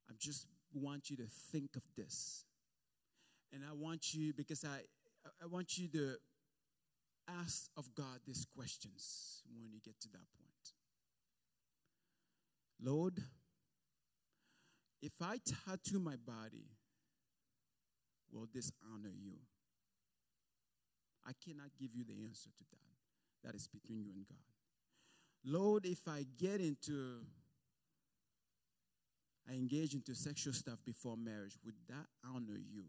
I 0.10 0.14
just 0.18 0.48
want 0.74 1.10
you 1.10 1.18
to 1.18 1.26
think 1.52 1.76
of 1.76 1.84
this. 1.96 2.46
And 3.54 3.64
I 3.64 3.74
want 3.74 4.14
you, 4.14 4.34
because 4.34 4.66
I, 4.66 4.80
I 5.42 5.46
want 5.46 5.78
you 5.78 5.88
to 5.90 6.16
ask 7.30 7.70
of 7.78 7.94
God 7.96 8.20
these 8.26 8.46
questions 8.58 9.44
when 9.56 9.70
you 9.72 9.80
get 9.86 10.00
to 10.02 10.10
that 10.10 10.26
point. 10.38 10.74
Lord, 12.82 13.22
if 15.02 15.14
I 15.22 15.38
tattoo 15.38 16.00
my 16.00 16.16
body, 16.16 16.66
will 18.32 18.48
this 18.54 18.72
honor 18.92 19.14
you? 19.14 19.36
I 21.26 21.32
cannot 21.46 21.70
give 21.80 21.92
you 21.94 22.04
the 22.04 22.26
answer 22.26 22.50
to 22.58 22.64
that. 22.72 23.48
That 23.48 23.56
is 23.56 23.68
between 23.68 24.04
you 24.04 24.12
and 24.16 24.26
God. 24.28 24.38
Lord, 25.46 25.86
if 25.86 26.08
I 26.08 26.26
get 26.38 26.60
into, 26.60 27.20
I 29.50 29.54
engage 29.54 29.94
into 29.94 30.16
sexual 30.16 30.54
stuff 30.54 30.84
before 30.86 31.18
marriage, 31.18 31.58
would 31.66 31.76
that 31.90 32.08
honor 32.26 32.58
you? 32.58 32.84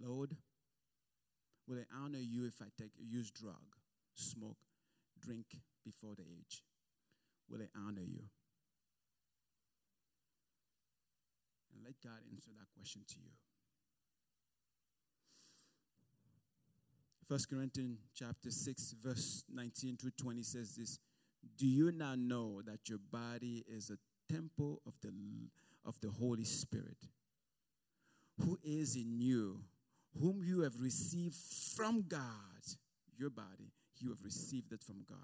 Lord, 0.00 0.36
Will 1.68 1.78
I 1.78 2.04
honor 2.04 2.18
you 2.18 2.46
if 2.46 2.62
I 2.62 2.66
take 2.80 2.92
use 2.96 3.30
drug, 3.30 3.54
smoke, 4.14 4.58
drink 5.20 5.46
before 5.84 6.14
the 6.14 6.22
age? 6.22 6.62
Will 7.50 7.60
I 7.60 7.78
honor 7.86 8.02
you? 8.02 8.22
And 11.74 11.84
let 11.84 11.94
God 12.02 12.20
answer 12.32 12.50
that 12.56 12.66
question 12.76 13.02
to 13.08 13.14
you. 13.16 13.30
First 17.28 17.50
Corinthians 17.50 17.98
chapter 18.14 18.52
6, 18.52 18.94
verse 19.02 19.44
19 19.52 19.96
through 19.96 20.12
20 20.12 20.42
says 20.44 20.76
this 20.76 21.00
Do 21.58 21.66
you 21.66 21.90
not 21.90 22.20
know 22.20 22.62
that 22.62 22.88
your 22.88 23.00
body 23.10 23.64
is 23.68 23.90
a 23.90 24.32
temple 24.32 24.80
of 24.86 24.94
the, 25.02 25.10
of 25.84 26.00
the 26.00 26.10
Holy 26.10 26.44
Spirit, 26.44 26.98
who 28.38 28.56
is 28.62 28.94
in 28.94 29.18
you, 29.20 29.58
whom 30.20 30.42
you 30.44 30.60
have 30.60 30.74
received 30.80 31.36
from 31.74 32.04
God? 32.08 32.20
Your 33.18 33.30
body, 33.30 33.72
you 33.98 34.10
have 34.10 34.22
received 34.22 34.72
it 34.72 34.82
from 34.82 35.04
God. 35.08 35.18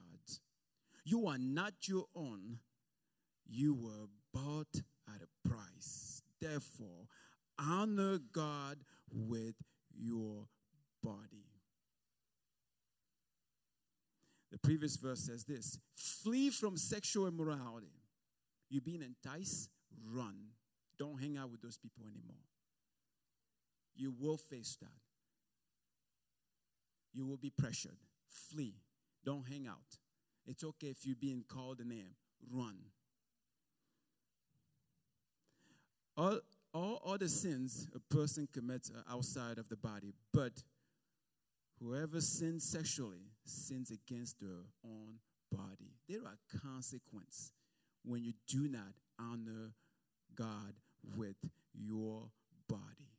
You 1.04 1.26
are 1.26 1.38
not 1.38 1.72
your 1.88 2.04
own, 2.14 2.58
you 3.46 3.74
were 3.74 4.08
bought 4.32 4.80
at 5.08 5.20
a 5.20 5.48
price. 5.48 6.22
Therefore, 6.40 7.06
honor 7.58 8.18
God 8.32 8.78
with 9.12 9.54
your 9.94 10.46
body. 11.02 11.44
The 14.50 14.58
previous 14.58 14.96
verse 14.96 15.20
says 15.20 15.44
this 15.44 15.78
flee 15.96 16.50
from 16.50 16.76
sexual 16.76 17.26
immorality. 17.26 17.92
You've 18.68 18.84
been 18.84 19.02
enticed, 19.02 19.70
run. 20.04 20.36
Don't 20.98 21.20
hang 21.20 21.36
out 21.36 21.50
with 21.50 21.62
those 21.62 21.76
people 21.76 22.04
anymore. 22.06 22.36
You 23.94 24.14
will 24.18 24.36
face 24.36 24.76
that. 24.80 24.88
You 27.12 27.26
will 27.26 27.36
be 27.36 27.50
pressured. 27.50 27.98
Flee. 28.26 28.76
Don't 29.24 29.46
hang 29.48 29.66
out. 29.66 29.98
It's 30.46 30.64
okay 30.64 30.88
if 30.88 31.06
you're 31.06 31.16
being 31.16 31.44
called 31.46 31.80
a 31.80 31.84
name. 31.84 32.14
Run. 32.50 32.76
All, 36.16 36.40
all 36.74 37.02
other 37.06 37.28
sins 37.28 37.88
a 37.94 38.14
person 38.14 38.48
commits 38.52 38.90
are 38.90 39.14
outside 39.14 39.58
of 39.58 39.68
the 39.68 39.76
body, 39.76 40.14
but 40.32 40.62
whoever 41.80 42.20
sins 42.20 42.64
sexually 42.64 43.30
sins 43.44 43.90
against 43.90 44.40
their 44.40 44.64
own 44.84 45.18
body. 45.50 45.94
There 46.08 46.20
are 46.20 46.38
consequences 46.60 47.52
when 48.04 48.24
you 48.24 48.32
do 48.48 48.68
not 48.68 48.94
honor 49.18 49.72
God 50.34 50.74
with 51.16 51.36
your 51.72 52.30
body. 52.68 53.11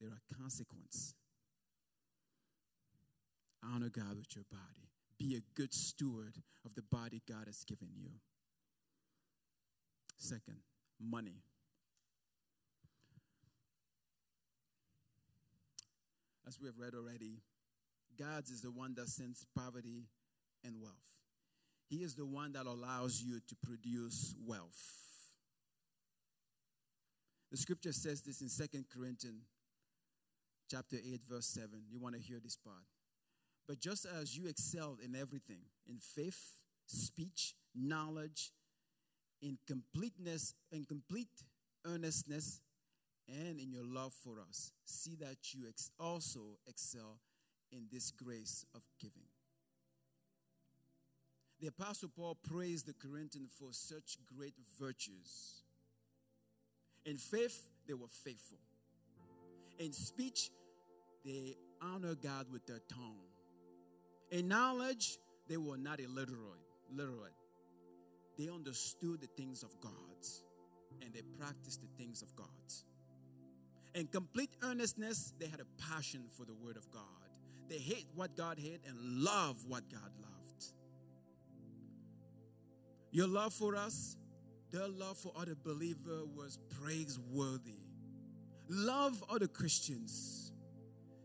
There 0.00 0.10
are 0.10 0.36
consequences. 0.40 1.14
Honor 3.62 3.90
God 3.90 4.16
with 4.16 4.34
your 4.34 4.44
body. 4.50 4.88
Be 5.18 5.36
a 5.36 5.42
good 5.54 5.74
steward 5.74 6.36
of 6.64 6.74
the 6.74 6.82
body 6.82 7.20
God 7.28 7.44
has 7.46 7.62
given 7.64 7.88
you. 7.94 8.08
Second, 10.16 10.56
money. 10.98 11.42
As 16.48 16.58
we 16.58 16.66
have 16.66 16.78
read 16.78 16.94
already, 16.94 17.42
God 18.18 18.44
is 18.50 18.62
the 18.62 18.70
one 18.70 18.94
that 18.94 19.08
sends 19.08 19.44
poverty 19.56 20.04
and 20.64 20.80
wealth. 20.80 20.94
He 21.88 21.96
is 21.96 22.14
the 22.14 22.26
one 22.26 22.52
that 22.52 22.66
allows 22.66 23.22
you 23.22 23.40
to 23.46 23.56
produce 23.62 24.34
wealth. 24.46 24.80
The 27.50 27.56
scripture 27.56 27.92
says 27.92 28.22
this 28.22 28.40
in 28.40 28.48
Second 28.48 28.86
Corinthians 28.94 29.42
chapter 30.70 30.96
8 30.96 31.20
verse 31.28 31.46
7. 31.46 31.68
You 31.90 31.98
want 31.98 32.14
to 32.14 32.20
hear 32.20 32.38
this 32.42 32.56
part. 32.56 32.84
But 33.66 33.80
just 33.80 34.06
as 34.20 34.36
you 34.36 34.48
excelled 34.48 35.00
in 35.04 35.14
everything, 35.14 35.60
in 35.88 35.98
faith, 35.98 36.40
speech, 36.86 37.54
knowledge, 37.74 38.52
in 39.42 39.58
completeness, 39.66 40.54
in 40.72 40.84
complete 40.84 41.28
earnestness, 41.86 42.60
and 43.28 43.60
in 43.60 43.72
your 43.72 43.84
love 43.84 44.12
for 44.24 44.40
us, 44.40 44.72
see 44.84 45.14
that 45.20 45.54
you 45.54 45.68
ex- 45.68 45.90
also 46.00 46.58
excel 46.66 47.20
in 47.72 47.86
this 47.92 48.10
grace 48.10 48.64
of 48.74 48.82
giving. 49.00 49.22
The 51.60 51.68
Apostle 51.68 52.08
Paul 52.08 52.36
praised 52.42 52.86
the 52.86 52.94
Corinthians 52.94 53.52
for 53.58 53.68
such 53.72 54.16
great 54.26 54.54
virtues. 54.80 55.62
In 57.04 57.16
faith, 57.16 57.68
they 57.86 57.94
were 57.94 58.08
faithful. 58.08 58.58
In 59.78 59.92
speech, 59.92 60.50
they 61.24 61.56
honor 61.82 62.14
God 62.14 62.46
with 62.50 62.66
their 62.66 62.80
tongue. 62.88 63.20
In 64.30 64.48
knowledge, 64.48 65.18
they 65.48 65.56
were 65.56 65.76
not 65.76 66.00
illiterate. 66.00 66.64
Literate. 66.92 67.34
They 68.38 68.48
understood 68.48 69.20
the 69.20 69.28
things 69.36 69.62
of 69.62 69.78
God 69.80 69.92
and 71.02 71.12
they 71.12 71.22
practiced 71.38 71.80
the 71.80 71.88
things 72.02 72.22
of 72.22 72.34
God. 72.36 72.46
In 73.94 74.06
complete 74.06 74.50
earnestness, 74.62 75.32
they 75.38 75.46
had 75.46 75.60
a 75.60 75.82
passion 75.90 76.24
for 76.36 76.44
the 76.44 76.54
Word 76.54 76.76
of 76.76 76.90
God. 76.90 77.02
They 77.68 77.78
hate 77.78 78.06
what 78.14 78.36
God 78.36 78.58
hated 78.58 78.80
and 78.86 78.96
love 79.22 79.64
what 79.66 79.88
God 79.90 80.10
loved. 80.20 80.64
Your 83.12 83.26
love 83.26 83.52
for 83.52 83.74
us, 83.74 84.16
their 84.70 84.86
love 84.86 85.16
for 85.16 85.32
other 85.36 85.56
believer 85.64 86.24
was 86.36 86.58
praiseworthy. 86.80 87.80
Love 88.68 89.22
other 89.28 89.48
Christians. 89.48 90.49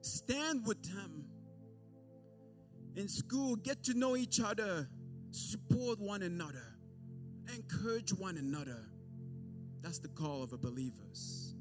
Stand 0.06 0.68
with 0.68 0.84
them. 0.84 1.26
In 2.96 3.10
school, 3.10 3.56
get 3.56 3.84
to 3.86 3.96
know 3.96 4.15
each 4.15 4.39
other. 4.39 4.88
Support 5.32 6.00
one 6.00 6.22
another. 6.22 6.78
Encourage 7.56 8.13
one 8.13 8.38
another. 8.38 8.86
That's 9.82 9.98
the 9.98 10.10
call 10.10 10.44
of 10.44 10.54
a 10.54 10.58
believers. 10.60 11.56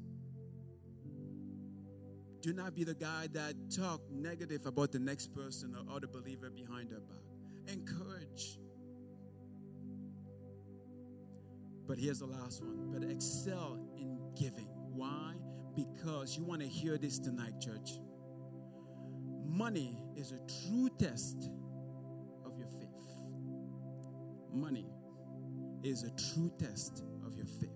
Do 2.41 2.53
not 2.53 2.75
be 2.75 2.83
the 2.83 2.93
guy 2.93 3.27
that 3.33 3.55
talk 3.75 4.01
negative 4.11 4.67
about 4.67 4.91
the 4.91 4.99
next 4.99 5.33
person 5.33 5.75
or 5.75 5.95
other 5.95 6.05
believer 6.05 6.51
behind 6.51 6.91
their 6.91 6.99
back. 6.99 7.73
Encourage. 7.73 8.59
But 11.87 11.97
here's 11.97 12.19
the 12.19 12.27
last 12.27 12.63
one. 12.63 12.91
But 12.93 13.09
excel 13.09 13.79
in 13.97 14.19
giving. 14.39 14.67
Why? 14.93 15.33
Because 15.75 16.37
you 16.37 16.43
want 16.43 16.61
to 16.61 16.67
hear 16.67 16.99
this 16.99 17.17
tonight, 17.17 17.59
church. 17.59 17.99
Money 19.47 19.97
is 20.15 20.31
a 20.31 20.39
true 20.67 20.89
test 20.97 21.49
of 22.45 22.57
your 22.57 22.67
faith. 22.67 22.89
Money 24.53 24.87
is 25.83 26.03
a 26.03 26.11
true 26.33 26.51
test 26.57 27.03
of 27.25 27.35
your 27.35 27.45
faith. 27.45 27.69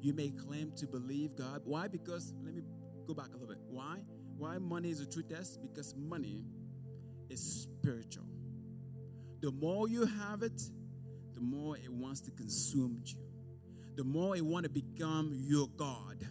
You 0.00 0.14
may 0.14 0.30
claim 0.30 0.72
to 0.76 0.86
believe 0.86 1.36
God. 1.36 1.62
Why? 1.64 1.88
Because, 1.88 2.32
let 2.42 2.54
me 2.54 2.62
go 3.06 3.14
back 3.14 3.28
a 3.28 3.32
little 3.32 3.48
bit. 3.48 3.58
Why? 3.68 3.98
Why 4.38 4.58
money 4.58 4.90
is 4.90 5.00
a 5.00 5.06
true 5.06 5.22
test? 5.22 5.60
Because 5.60 5.94
money 5.94 6.44
is 7.28 7.40
spiritual. 7.62 8.24
The 9.40 9.52
more 9.52 9.88
you 9.88 10.06
have 10.06 10.42
it, 10.42 10.62
the 11.34 11.40
more 11.40 11.76
it 11.76 11.92
wants 11.92 12.20
to 12.22 12.30
consume 12.30 13.02
you. 13.04 13.18
The 13.96 14.04
more 14.04 14.36
it 14.36 14.44
want 14.44 14.64
to 14.64 14.70
become 14.70 15.32
your 15.34 15.68
God. 15.76 16.26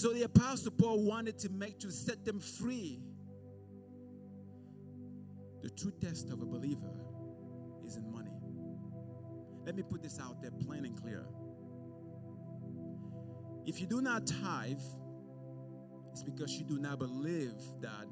So 0.00 0.14
the 0.14 0.22
apostle 0.22 0.70
Paul 0.70 1.02
wanted 1.02 1.38
to 1.40 1.50
make 1.50 1.78
to 1.80 1.92
set 1.92 2.24
them 2.24 2.40
free. 2.40 3.02
The 5.60 5.68
true 5.68 5.92
test 6.00 6.30
of 6.30 6.40
a 6.40 6.46
believer 6.46 7.04
is 7.84 7.96
in 7.96 8.10
money. 8.10 8.32
Let 9.66 9.76
me 9.76 9.82
put 9.82 10.02
this 10.02 10.18
out 10.18 10.40
there 10.40 10.52
plain 10.52 10.86
and 10.86 10.98
clear. 10.98 11.26
If 13.66 13.78
you 13.78 13.86
do 13.86 14.00
not 14.00 14.26
tithe, 14.26 14.80
it's 16.12 16.22
because 16.22 16.54
you 16.54 16.64
do 16.64 16.78
not 16.78 16.98
believe 16.98 17.60
that 17.82 18.06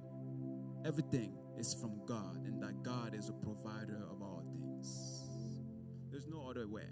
everything 0.85 1.39
is 1.57 1.73
from 1.73 2.05
God 2.05 2.45
and 2.45 2.63
that 2.63 2.83
God 2.83 3.15
is 3.15 3.31
a 3.31 3.33
provider 3.33 4.05
of 4.11 4.21
all 4.21 4.45
things. 4.53 5.23
There's 6.11 6.27
no 6.27 6.51
other 6.51 6.69
way. 6.69 6.91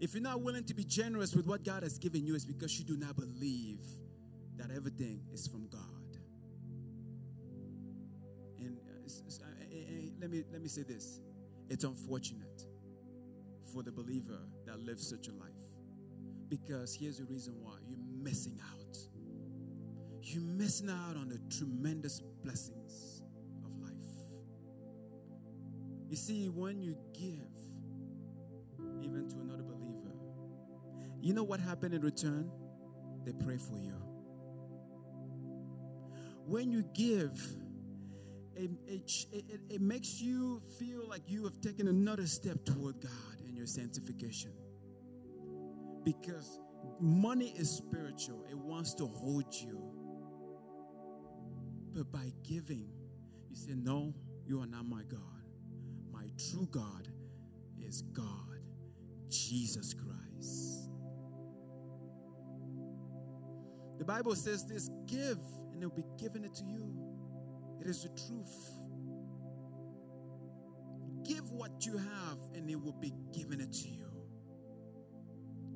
If 0.00 0.14
you're 0.14 0.22
not 0.22 0.42
willing 0.42 0.64
to 0.64 0.74
be 0.74 0.84
generous 0.84 1.34
with 1.34 1.46
what 1.46 1.64
God 1.64 1.82
has 1.82 1.98
given 1.98 2.26
you, 2.26 2.34
it's 2.34 2.44
because 2.44 2.78
you 2.78 2.84
do 2.84 2.96
not 2.96 3.16
believe 3.16 3.80
that 4.56 4.70
everything 4.70 5.20
is 5.32 5.46
from 5.46 5.68
God. 5.68 5.80
And 8.58 8.78
uh, 8.78 9.44
uh, 9.44 9.70
let 10.20 10.30
me 10.30 10.44
let 10.52 10.62
me 10.62 10.68
say 10.68 10.82
this: 10.82 11.20
it's 11.68 11.84
unfortunate 11.84 12.66
for 13.72 13.82
the 13.82 13.92
believer 13.92 14.38
that 14.66 14.80
lives 14.80 15.08
such 15.08 15.28
a 15.28 15.32
life. 15.32 15.50
Because 16.48 16.94
here's 16.94 17.18
the 17.18 17.24
reason 17.24 17.54
why 17.60 17.74
you're 17.88 17.98
missing 18.22 18.58
out. 18.72 18.96
You're 20.22 20.42
missing 20.42 20.90
out 20.90 21.16
on 21.16 21.28
the 21.28 21.40
tremendous 21.54 22.20
blessings 22.42 23.22
of 23.64 23.70
life. 23.82 23.92
You 26.08 26.16
see, 26.16 26.48
when 26.48 26.82
you 26.82 26.96
give, 27.12 27.48
you 31.26 31.34
know 31.34 31.44
what 31.44 31.60
happened 31.60 31.94
in 31.94 32.02
return? 32.02 32.50
they 33.26 33.32
pray 33.32 33.58
for 33.58 33.76
you. 33.76 34.00
When 36.46 36.70
you 36.70 36.84
give, 36.94 37.44
it, 38.54 38.70
it, 38.86 39.10
it, 39.32 39.60
it 39.68 39.80
makes 39.80 40.20
you 40.20 40.62
feel 40.78 41.06
like 41.08 41.22
you 41.26 41.42
have 41.42 41.60
taken 41.60 41.88
another 41.88 42.26
step 42.26 42.64
toward 42.64 43.00
God 43.00 43.40
in 43.44 43.56
your 43.56 43.66
sanctification. 43.66 44.52
Because 46.04 46.60
money 47.00 47.52
is 47.56 47.68
spiritual, 47.68 48.44
it 48.48 48.56
wants 48.56 48.94
to 48.94 49.06
hold 49.06 49.52
you. 49.52 49.82
But 51.92 52.12
by 52.12 52.32
giving, 52.44 52.88
you 53.50 53.56
say, 53.56 53.72
No, 53.74 54.14
you 54.46 54.60
are 54.60 54.66
not 54.66 54.86
my 54.86 55.02
God. 55.02 55.20
My 56.12 56.28
true 56.50 56.68
God 56.70 57.08
is 57.76 58.02
God, 58.02 58.60
Jesus 59.28 59.94
Christ. 59.94 60.85
The 63.98 64.04
Bible 64.04 64.34
says 64.34 64.64
this 64.66 64.90
give, 65.06 65.38
and 65.72 65.82
it 65.82 65.86
will 65.86 65.96
be 65.96 66.04
given 66.18 66.44
it 66.44 66.54
to 66.54 66.64
you. 66.64 66.92
It 67.80 67.86
is 67.86 68.02
the 68.02 68.08
truth. 68.08 68.70
Give 71.24 71.50
what 71.50 71.84
you 71.84 71.96
have, 71.96 72.38
and 72.54 72.70
it 72.70 72.76
will 72.76 72.92
be 72.92 73.12
given 73.32 73.60
it 73.60 73.72
to 73.72 73.88
you. 73.88 74.06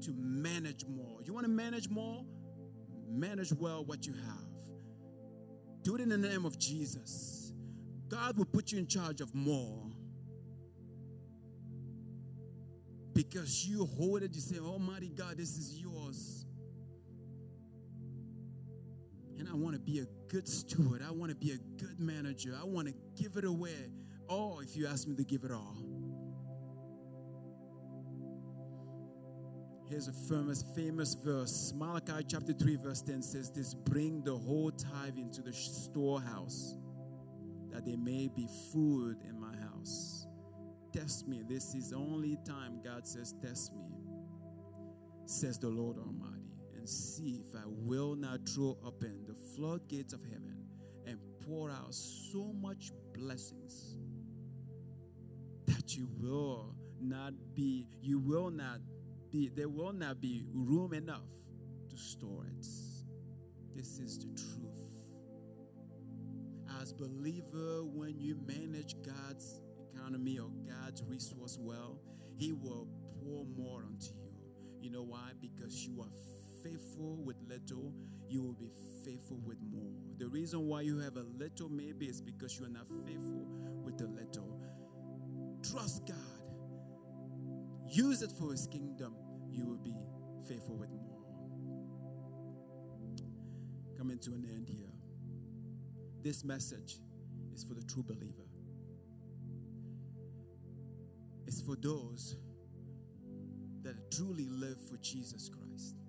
To 0.03 0.13
manage 0.17 0.85
more. 0.87 1.21
You 1.23 1.35
want 1.35 1.45
to 1.45 1.51
manage 1.51 1.89
more? 1.89 2.25
Manage 3.09 3.53
well 3.53 3.85
what 3.85 4.07
you 4.07 4.13
have. 4.13 4.51
Do 5.83 5.95
it 5.97 6.01
in 6.01 6.09
the 6.09 6.19
name 6.19 6.45
of 6.45 6.59
Jesus. 6.59 7.53
God 8.09 8.37
will 8.37 8.45
put 8.45 8.73
you 8.73 8.79
in 8.79 8.87
charge 8.87 9.21
of 9.21 9.35
more. 9.35 9.91
Because 13.13 13.67
you 13.67 13.87
hold 13.99 14.23
it, 14.23 14.35
you 14.35 14.41
say, 14.41 14.59
Almighty 14.59 15.11
God, 15.11 15.37
this 15.37 15.57
is 15.57 15.79
yours. 15.79 16.40
I 19.51 19.55
want 19.55 19.75
to 19.75 19.81
be 19.81 19.99
a 20.01 20.07
good 20.29 20.49
steward. 20.49 21.03
I 21.07 21.11
want 21.11 21.31
to 21.31 21.37
be 21.37 21.53
a 21.53 21.59
good 21.83 21.99
manager. 21.99 22.57
I 22.61 22.65
want 22.65 22.89
to 22.89 22.95
give 23.21 23.37
it 23.37 23.45
away. 23.45 23.91
All 24.29 24.61
if 24.61 24.77
you 24.77 24.87
ask 24.87 25.09
me 25.09 25.17
to 25.17 25.25
give 25.25 25.45
it 25.45 25.51
all. 25.51 25.77
Here's 29.91 30.07
a 30.07 30.13
famous, 30.13 30.65
famous 30.77 31.15
verse. 31.15 31.73
Malachi 31.75 32.25
chapter 32.29 32.53
3, 32.53 32.77
verse 32.77 33.03
10 33.03 33.23
says 33.23 33.51
this 33.51 33.75
Bring 33.75 34.23
the 34.23 34.37
whole 34.37 34.71
tithe 34.71 35.19
into 35.19 35.43
the 35.43 35.53
storehouse, 35.53 36.77
that 37.73 37.85
there 37.85 37.97
may 37.97 38.29
be 38.29 38.47
food 38.73 39.17
in 39.29 39.41
my 39.41 39.57
house. 39.57 40.29
Test 40.93 41.27
me. 41.27 41.43
This 41.49 41.75
is 41.75 41.91
the 41.91 41.97
only 41.97 42.39
time 42.45 42.81
God 42.85 43.05
says, 43.05 43.35
Test 43.43 43.75
me, 43.75 43.89
says 45.27 45.59
the 45.59 45.69
Lord 45.69 45.99
Almighty, 45.99 46.50
and 46.81 46.89
see 46.89 47.43
if 47.47 47.55
I 47.55 47.65
will 47.67 48.17
not 48.17 48.49
throw 48.49 48.79
open 48.83 49.27
the 49.29 49.35
floodgates 49.55 50.15
of 50.15 50.23
heaven 50.25 50.57
and 51.07 51.19
pour 51.47 51.71
out 51.71 51.93
so 51.95 52.55
much 52.55 52.91
blessings 53.13 53.99
that 55.67 55.95
you 55.95 56.09
will 56.19 56.75
not 56.99 57.35
be, 57.55 57.87
you 58.01 58.19
will 58.19 58.51
not 58.51 58.79
be, 59.31 59.51
there 59.55 59.69
will 59.69 59.93
not 59.93 60.23
be 60.23 60.43
room 60.55 60.95
enough 60.95 61.29
to 61.91 61.99
store 61.99 62.47
it. 62.47 62.67
This 63.77 63.99
is 63.99 64.19
the 64.19 64.29
truth. 64.35 65.05
As 66.81 66.95
believer, 66.95 67.85
when 67.85 68.19
you 68.19 68.39
manage 68.47 68.95
God's 69.03 69.61
economy 69.93 70.39
or 70.39 70.49
God's 70.67 71.03
resource 71.03 71.59
well, 71.61 72.01
He 72.39 72.53
will 72.53 72.89
pour 73.23 73.45
more 73.45 73.83
onto 73.85 74.15
you. 74.15 74.31
You 74.81 74.91
know 74.91 75.03
why? 75.03 75.33
Because 75.43 75.85
you 75.87 76.01
are 76.01 76.40
faithful 76.63 77.17
with 77.25 77.37
little, 77.49 77.93
you 78.29 78.43
will 78.43 78.55
be 78.55 78.71
faithful 79.05 79.41
with 79.45 79.59
more. 79.61 79.91
The 80.19 80.29
reason 80.29 80.67
why 80.69 80.83
you 80.83 80.99
have 80.99 81.17
a 81.17 81.25
little 81.37 81.69
maybe 81.69 82.07
is 82.07 82.21
because 82.21 82.59
you 82.59 82.67
are 82.67 82.71
not 82.71 82.87
faithful 83.07 83.47
with 83.83 83.99
the 83.99 84.07
little. 84.07 84.61
Trust 85.63 86.07
God. 86.07 86.17
Use 87.89 88.23
it 88.23 88.31
for 88.33 88.51
His 88.53 88.67
kingdom. 88.67 89.15
You 89.51 89.67
will 89.67 89.79
be 89.79 89.95
faithful 90.49 90.77
with 90.77 90.91
more. 90.91 91.25
Coming 93.97 94.19
to 94.21 94.31
an 94.31 94.47
end 94.49 94.69
here. 94.69 94.93
This 96.23 96.45
message 96.45 96.99
is 97.53 97.65
for 97.65 97.75
the 97.75 97.83
true 97.83 98.03
believer. 98.03 98.47
It's 101.47 101.61
for 101.61 101.77
those 101.77 102.37
that 103.83 104.11
truly 104.13 104.47
live 104.51 104.79
for 104.89 104.97
Jesus 104.99 105.49
Christ. 105.49 106.00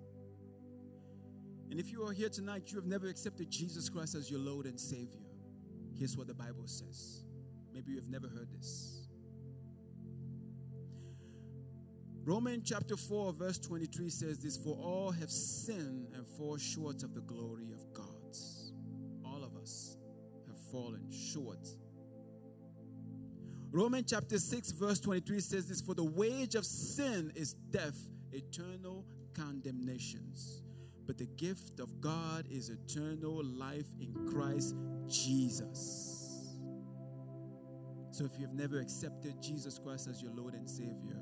And 1.72 1.80
if 1.80 1.90
you 1.90 2.06
are 2.06 2.12
here 2.12 2.28
tonight, 2.28 2.64
you 2.66 2.76
have 2.76 2.84
never 2.84 3.06
accepted 3.06 3.50
Jesus 3.50 3.88
Christ 3.88 4.14
as 4.14 4.30
your 4.30 4.40
Lord 4.40 4.66
and 4.66 4.78
Savior. 4.78 5.22
Here's 5.98 6.18
what 6.18 6.26
the 6.26 6.34
Bible 6.34 6.66
says. 6.66 7.22
Maybe 7.72 7.92
you 7.92 7.96
have 7.96 8.10
never 8.10 8.28
heard 8.28 8.48
this. 8.54 9.08
Romans 12.26 12.68
chapter 12.68 12.94
4, 12.94 13.32
verse 13.32 13.58
23 13.58 14.10
says 14.10 14.38
this 14.40 14.58
For 14.58 14.76
all 14.76 15.12
have 15.12 15.30
sinned 15.30 16.08
and 16.14 16.26
fall 16.26 16.58
short 16.58 17.02
of 17.04 17.14
the 17.14 17.22
glory 17.22 17.72
of 17.72 17.90
God. 17.94 18.36
All 19.24 19.42
of 19.42 19.56
us 19.56 19.96
have 20.48 20.58
fallen 20.70 21.10
short. 21.10 21.66
Romans 23.70 24.10
chapter 24.10 24.38
6, 24.38 24.72
verse 24.72 25.00
23 25.00 25.40
says 25.40 25.70
this 25.70 25.80
For 25.80 25.94
the 25.94 26.04
wage 26.04 26.54
of 26.54 26.66
sin 26.66 27.32
is 27.34 27.54
death, 27.70 27.96
eternal 28.30 29.06
condemnations. 29.32 30.61
But 31.06 31.18
the 31.18 31.26
gift 31.26 31.80
of 31.80 32.00
God 32.00 32.46
is 32.50 32.70
eternal 32.70 33.42
life 33.44 33.88
in 34.00 34.14
Christ 34.32 34.76
Jesus. 35.08 36.56
So 38.12 38.24
if 38.24 38.32
you've 38.38 38.52
never 38.52 38.78
accepted 38.78 39.42
Jesus 39.42 39.78
Christ 39.78 40.06
as 40.08 40.22
your 40.22 40.32
Lord 40.32 40.54
and 40.54 40.68
Savior, 40.68 41.18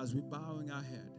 as 0.00 0.14
we're 0.14 0.22
bowing 0.22 0.70
our 0.70 0.82
head, 0.82 1.12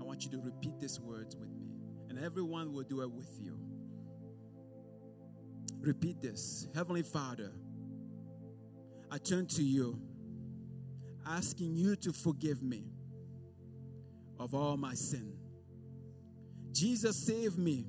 I 0.00 0.04
want 0.04 0.24
you 0.24 0.30
to 0.30 0.38
repeat 0.38 0.80
these 0.80 0.98
words 1.00 1.36
with 1.36 1.50
me, 1.50 1.66
and 2.08 2.18
everyone 2.18 2.72
will 2.72 2.84
do 2.84 3.02
it 3.02 3.10
with 3.10 3.38
you. 3.40 3.58
Repeat 5.80 6.20
this 6.20 6.68
Heavenly 6.74 7.02
Father, 7.02 7.52
I 9.10 9.18
turn 9.18 9.46
to 9.48 9.62
you, 9.62 10.00
asking 11.26 11.74
you 11.76 11.96
to 11.96 12.12
forgive 12.12 12.62
me 12.62 12.84
of 14.38 14.54
all 14.54 14.76
my 14.76 14.94
sin. 14.94 15.39
Jesus, 16.72 17.16
save 17.16 17.58
me, 17.58 17.86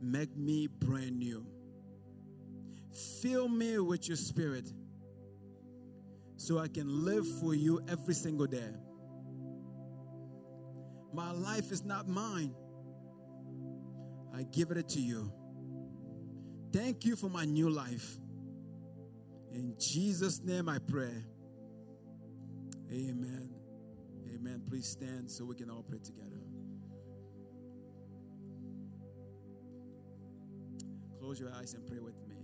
make 0.00 0.36
me 0.36 0.66
brand 0.66 1.18
new. 1.18 1.46
Fill 3.22 3.48
me 3.48 3.78
with 3.78 4.08
your 4.08 4.16
spirit 4.16 4.72
so 6.36 6.58
I 6.58 6.68
can 6.68 7.04
live 7.04 7.26
for 7.40 7.54
you 7.54 7.80
every 7.88 8.14
single 8.14 8.46
day. 8.46 8.74
My 11.12 11.32
life 11.32 11.70
is 11.70 11.84
not 11.84 12.08
mine, 12.08 12.54
I 14.34 14.42
give 14.44 14.70
it 14.70 14.88
to 14.90 15.00
you. 15.00 15.32
Thank 16.72 17.04
you 17.04 17.16
for 17.16 17.28
my 17.28 17.44
new 17.44 17.68
life. 17.68 18.16
In 19.52 19.74
Jesus' 19.78 20.40
name 20.40 20.68
I 20.68 20.78
pray. 20.78 21.12
Amen. 22.92 23.50
Amen. 24.34 24.62
Please 24.68 24.88
stand 24.88 25.30
so 25.30 25.44
we 25.44 25.56
can 25.56 25.68
all 25.68 25.82
pray 25.82 25.98
together. 25.98 26.40
Close 31.20 31.38
your 31.38 31.52
eyes 31.52 31.74
and 31.74 31.86
pray 31.86 31.98
with 31.98 32.16
me. 32.26 32.36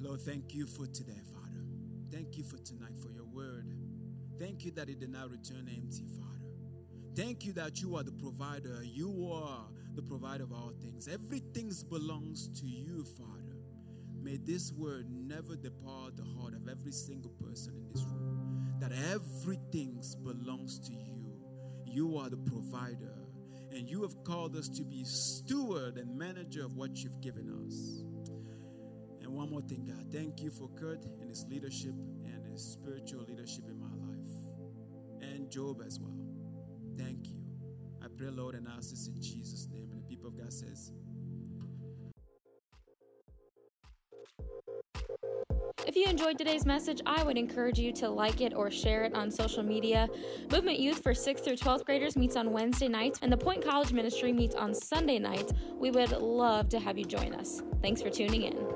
Lord, 0.00 0.20
thank 0.20 0.54
you 0.54 0.66
for 0.66 0.86
today, 0.86 1.20
Father. 1.34 1.64
Thank 2.12 2.36
you 2.36 2.44
for 2.44 2.56
tonight, 2.58 2.96
for 3.02 3.10
your 3.10 3.24
word. 3.24 3.66
Thank 4.38 4.64
you 4.64 4.70
that 4.72 4.88
it 4.88 5.00
did 5.00 5.10
not 5.10 5.30
return 5.30 5.68
empty, 5.68 6.04
Father. 6.18 6.32
Thank 7.14 7.44
you 7.44 7.52
that 7.54 7.82
you 7.82 7.96
are 7.96 8.02
the 8.02 8.12
provider. 8.12 8.82
You 8.82 9.30
are 9.32 9.66
the 9.94 10.02
provider 10.02 10.44
of 10.44 10.52
all 10.52 10.72
things. 10.80 11.08
Everything 11.08 11.72
belongs 11.90 12.48
to 12.60 12.66
you, 12.66 13.04
Father. 13.04 13.56
May 14.22 14.36
this 14.36 14.72
word 14.72 15.06
never 15.10 15.56
depart 15.56 16.16
the 16.16 16.24
heart 16.40 16.54
of 16.54 16.68
every 16.68 16.92
single 16.92 17.32
person 17.44 17.74
in 17.74 17.88
this 17.92 18.04
room. 18.04 18.76
That 18.78 18.92
everything 19.12 20.02
belongs 20.22 20.78
to 20.80 20.92
you. 20.92 21.34
You 21.84 22.16
are 22.18 22.30
the 22.30 22.36
provider. 22.36 23.21
And 23.74 23.88
you 23.88 24.02
have 24.02 24.22
called 24.22 24.54
us 24.54 24.68
to 24.68 24.84
be 24.84 25.02
steward 25.04 25.96
and 25.96 26.16
manager 26.16 26.64
of 26.64 26.76
what 26.76 26.96
you've 27.02 27.20
given 27.20 27.48
us. 27.66 28.04
And 29.22 29.32
one 29.34 29.50
more 29.50 29.62
thing, 29.62 29.86
God, 29.86 30.12
thank 30.12 30.42
you 30.42 30.50
for 30.50 30.68
Kurt 30.78 31.06
and 31.20 31.28
his 31.28 31.46
leadership 31.48 31.94
and 32.24 32.46
his 32.46 32.62
spiritual 32.62 33.24
leadership 33.26 33.64
in 33.68 33.80
my 33.80 33.94
life, 34.06 35.32
and 35.32 35.50
Job 35.50 35.82
as 35.86 35.98
well. 35.98 36.18
Thank 36.98 37.28
you. 37.28 37.40
I 38.02 38.08
pray, 38.16 38.28
Lord, 38.28 38.54
and 38.54 38.68
ask 38.68 38.90
this 38.90 39.06
in 39.06 39.20
Jesus' 39.22 39.68
name. 39.72 39.88
And 39.90 40.02
the 40.02 40.06
people 40.06 40.28
of 40.28 40.36
God 40.36 40.52
says, 40.52 40.92
enjoyed 46.12 46.36
today's 46.36 46.66
message, 46.66 47.00
I 47.06 47.24
would 47.24 47.38
encourage 47.38 47.78
you 47.78 47.90
to 47.94 48.10
like 48.10 48.42
it 48.42 48.52
or 48.52 48.70
share 48.70 49.04
it 49.04 49.14
on 49.14 49.30
social 49.30 49.62
media. 49.62 50.10
Movement 50.50 50.78
Youth 50.78 51.02
for 51.02 51.12
6th 51.12 51.42
through 51.42 51.56
12th 51.56 51.86
graders 51.86 52.16
meets 52.18 52.36
on 52.36 52.52
Wednesday 52.52 52.86
nights, 52.86 53.18
and 53.22 53.32
the 53.32 53.36
Point 53.38 53.64
College 53.64 53.94
Ministry 53.94 54.30
meets 54.30 54.54
on 54.54 54.74
Sunday 54.74 55.18
nights. 55.18 55.54
We 55.74 55.90
would 55.90 56.10
love 56.10 56.68
to 56.68 56.78
have 56.78 56.98
you 56.98 57.06
join 57.06 57.32
us. 57.32 57.62
Thanks 57.80 58.02
for 58.02 58.10
tuning 58.10 58.42
in. 58.42 58.71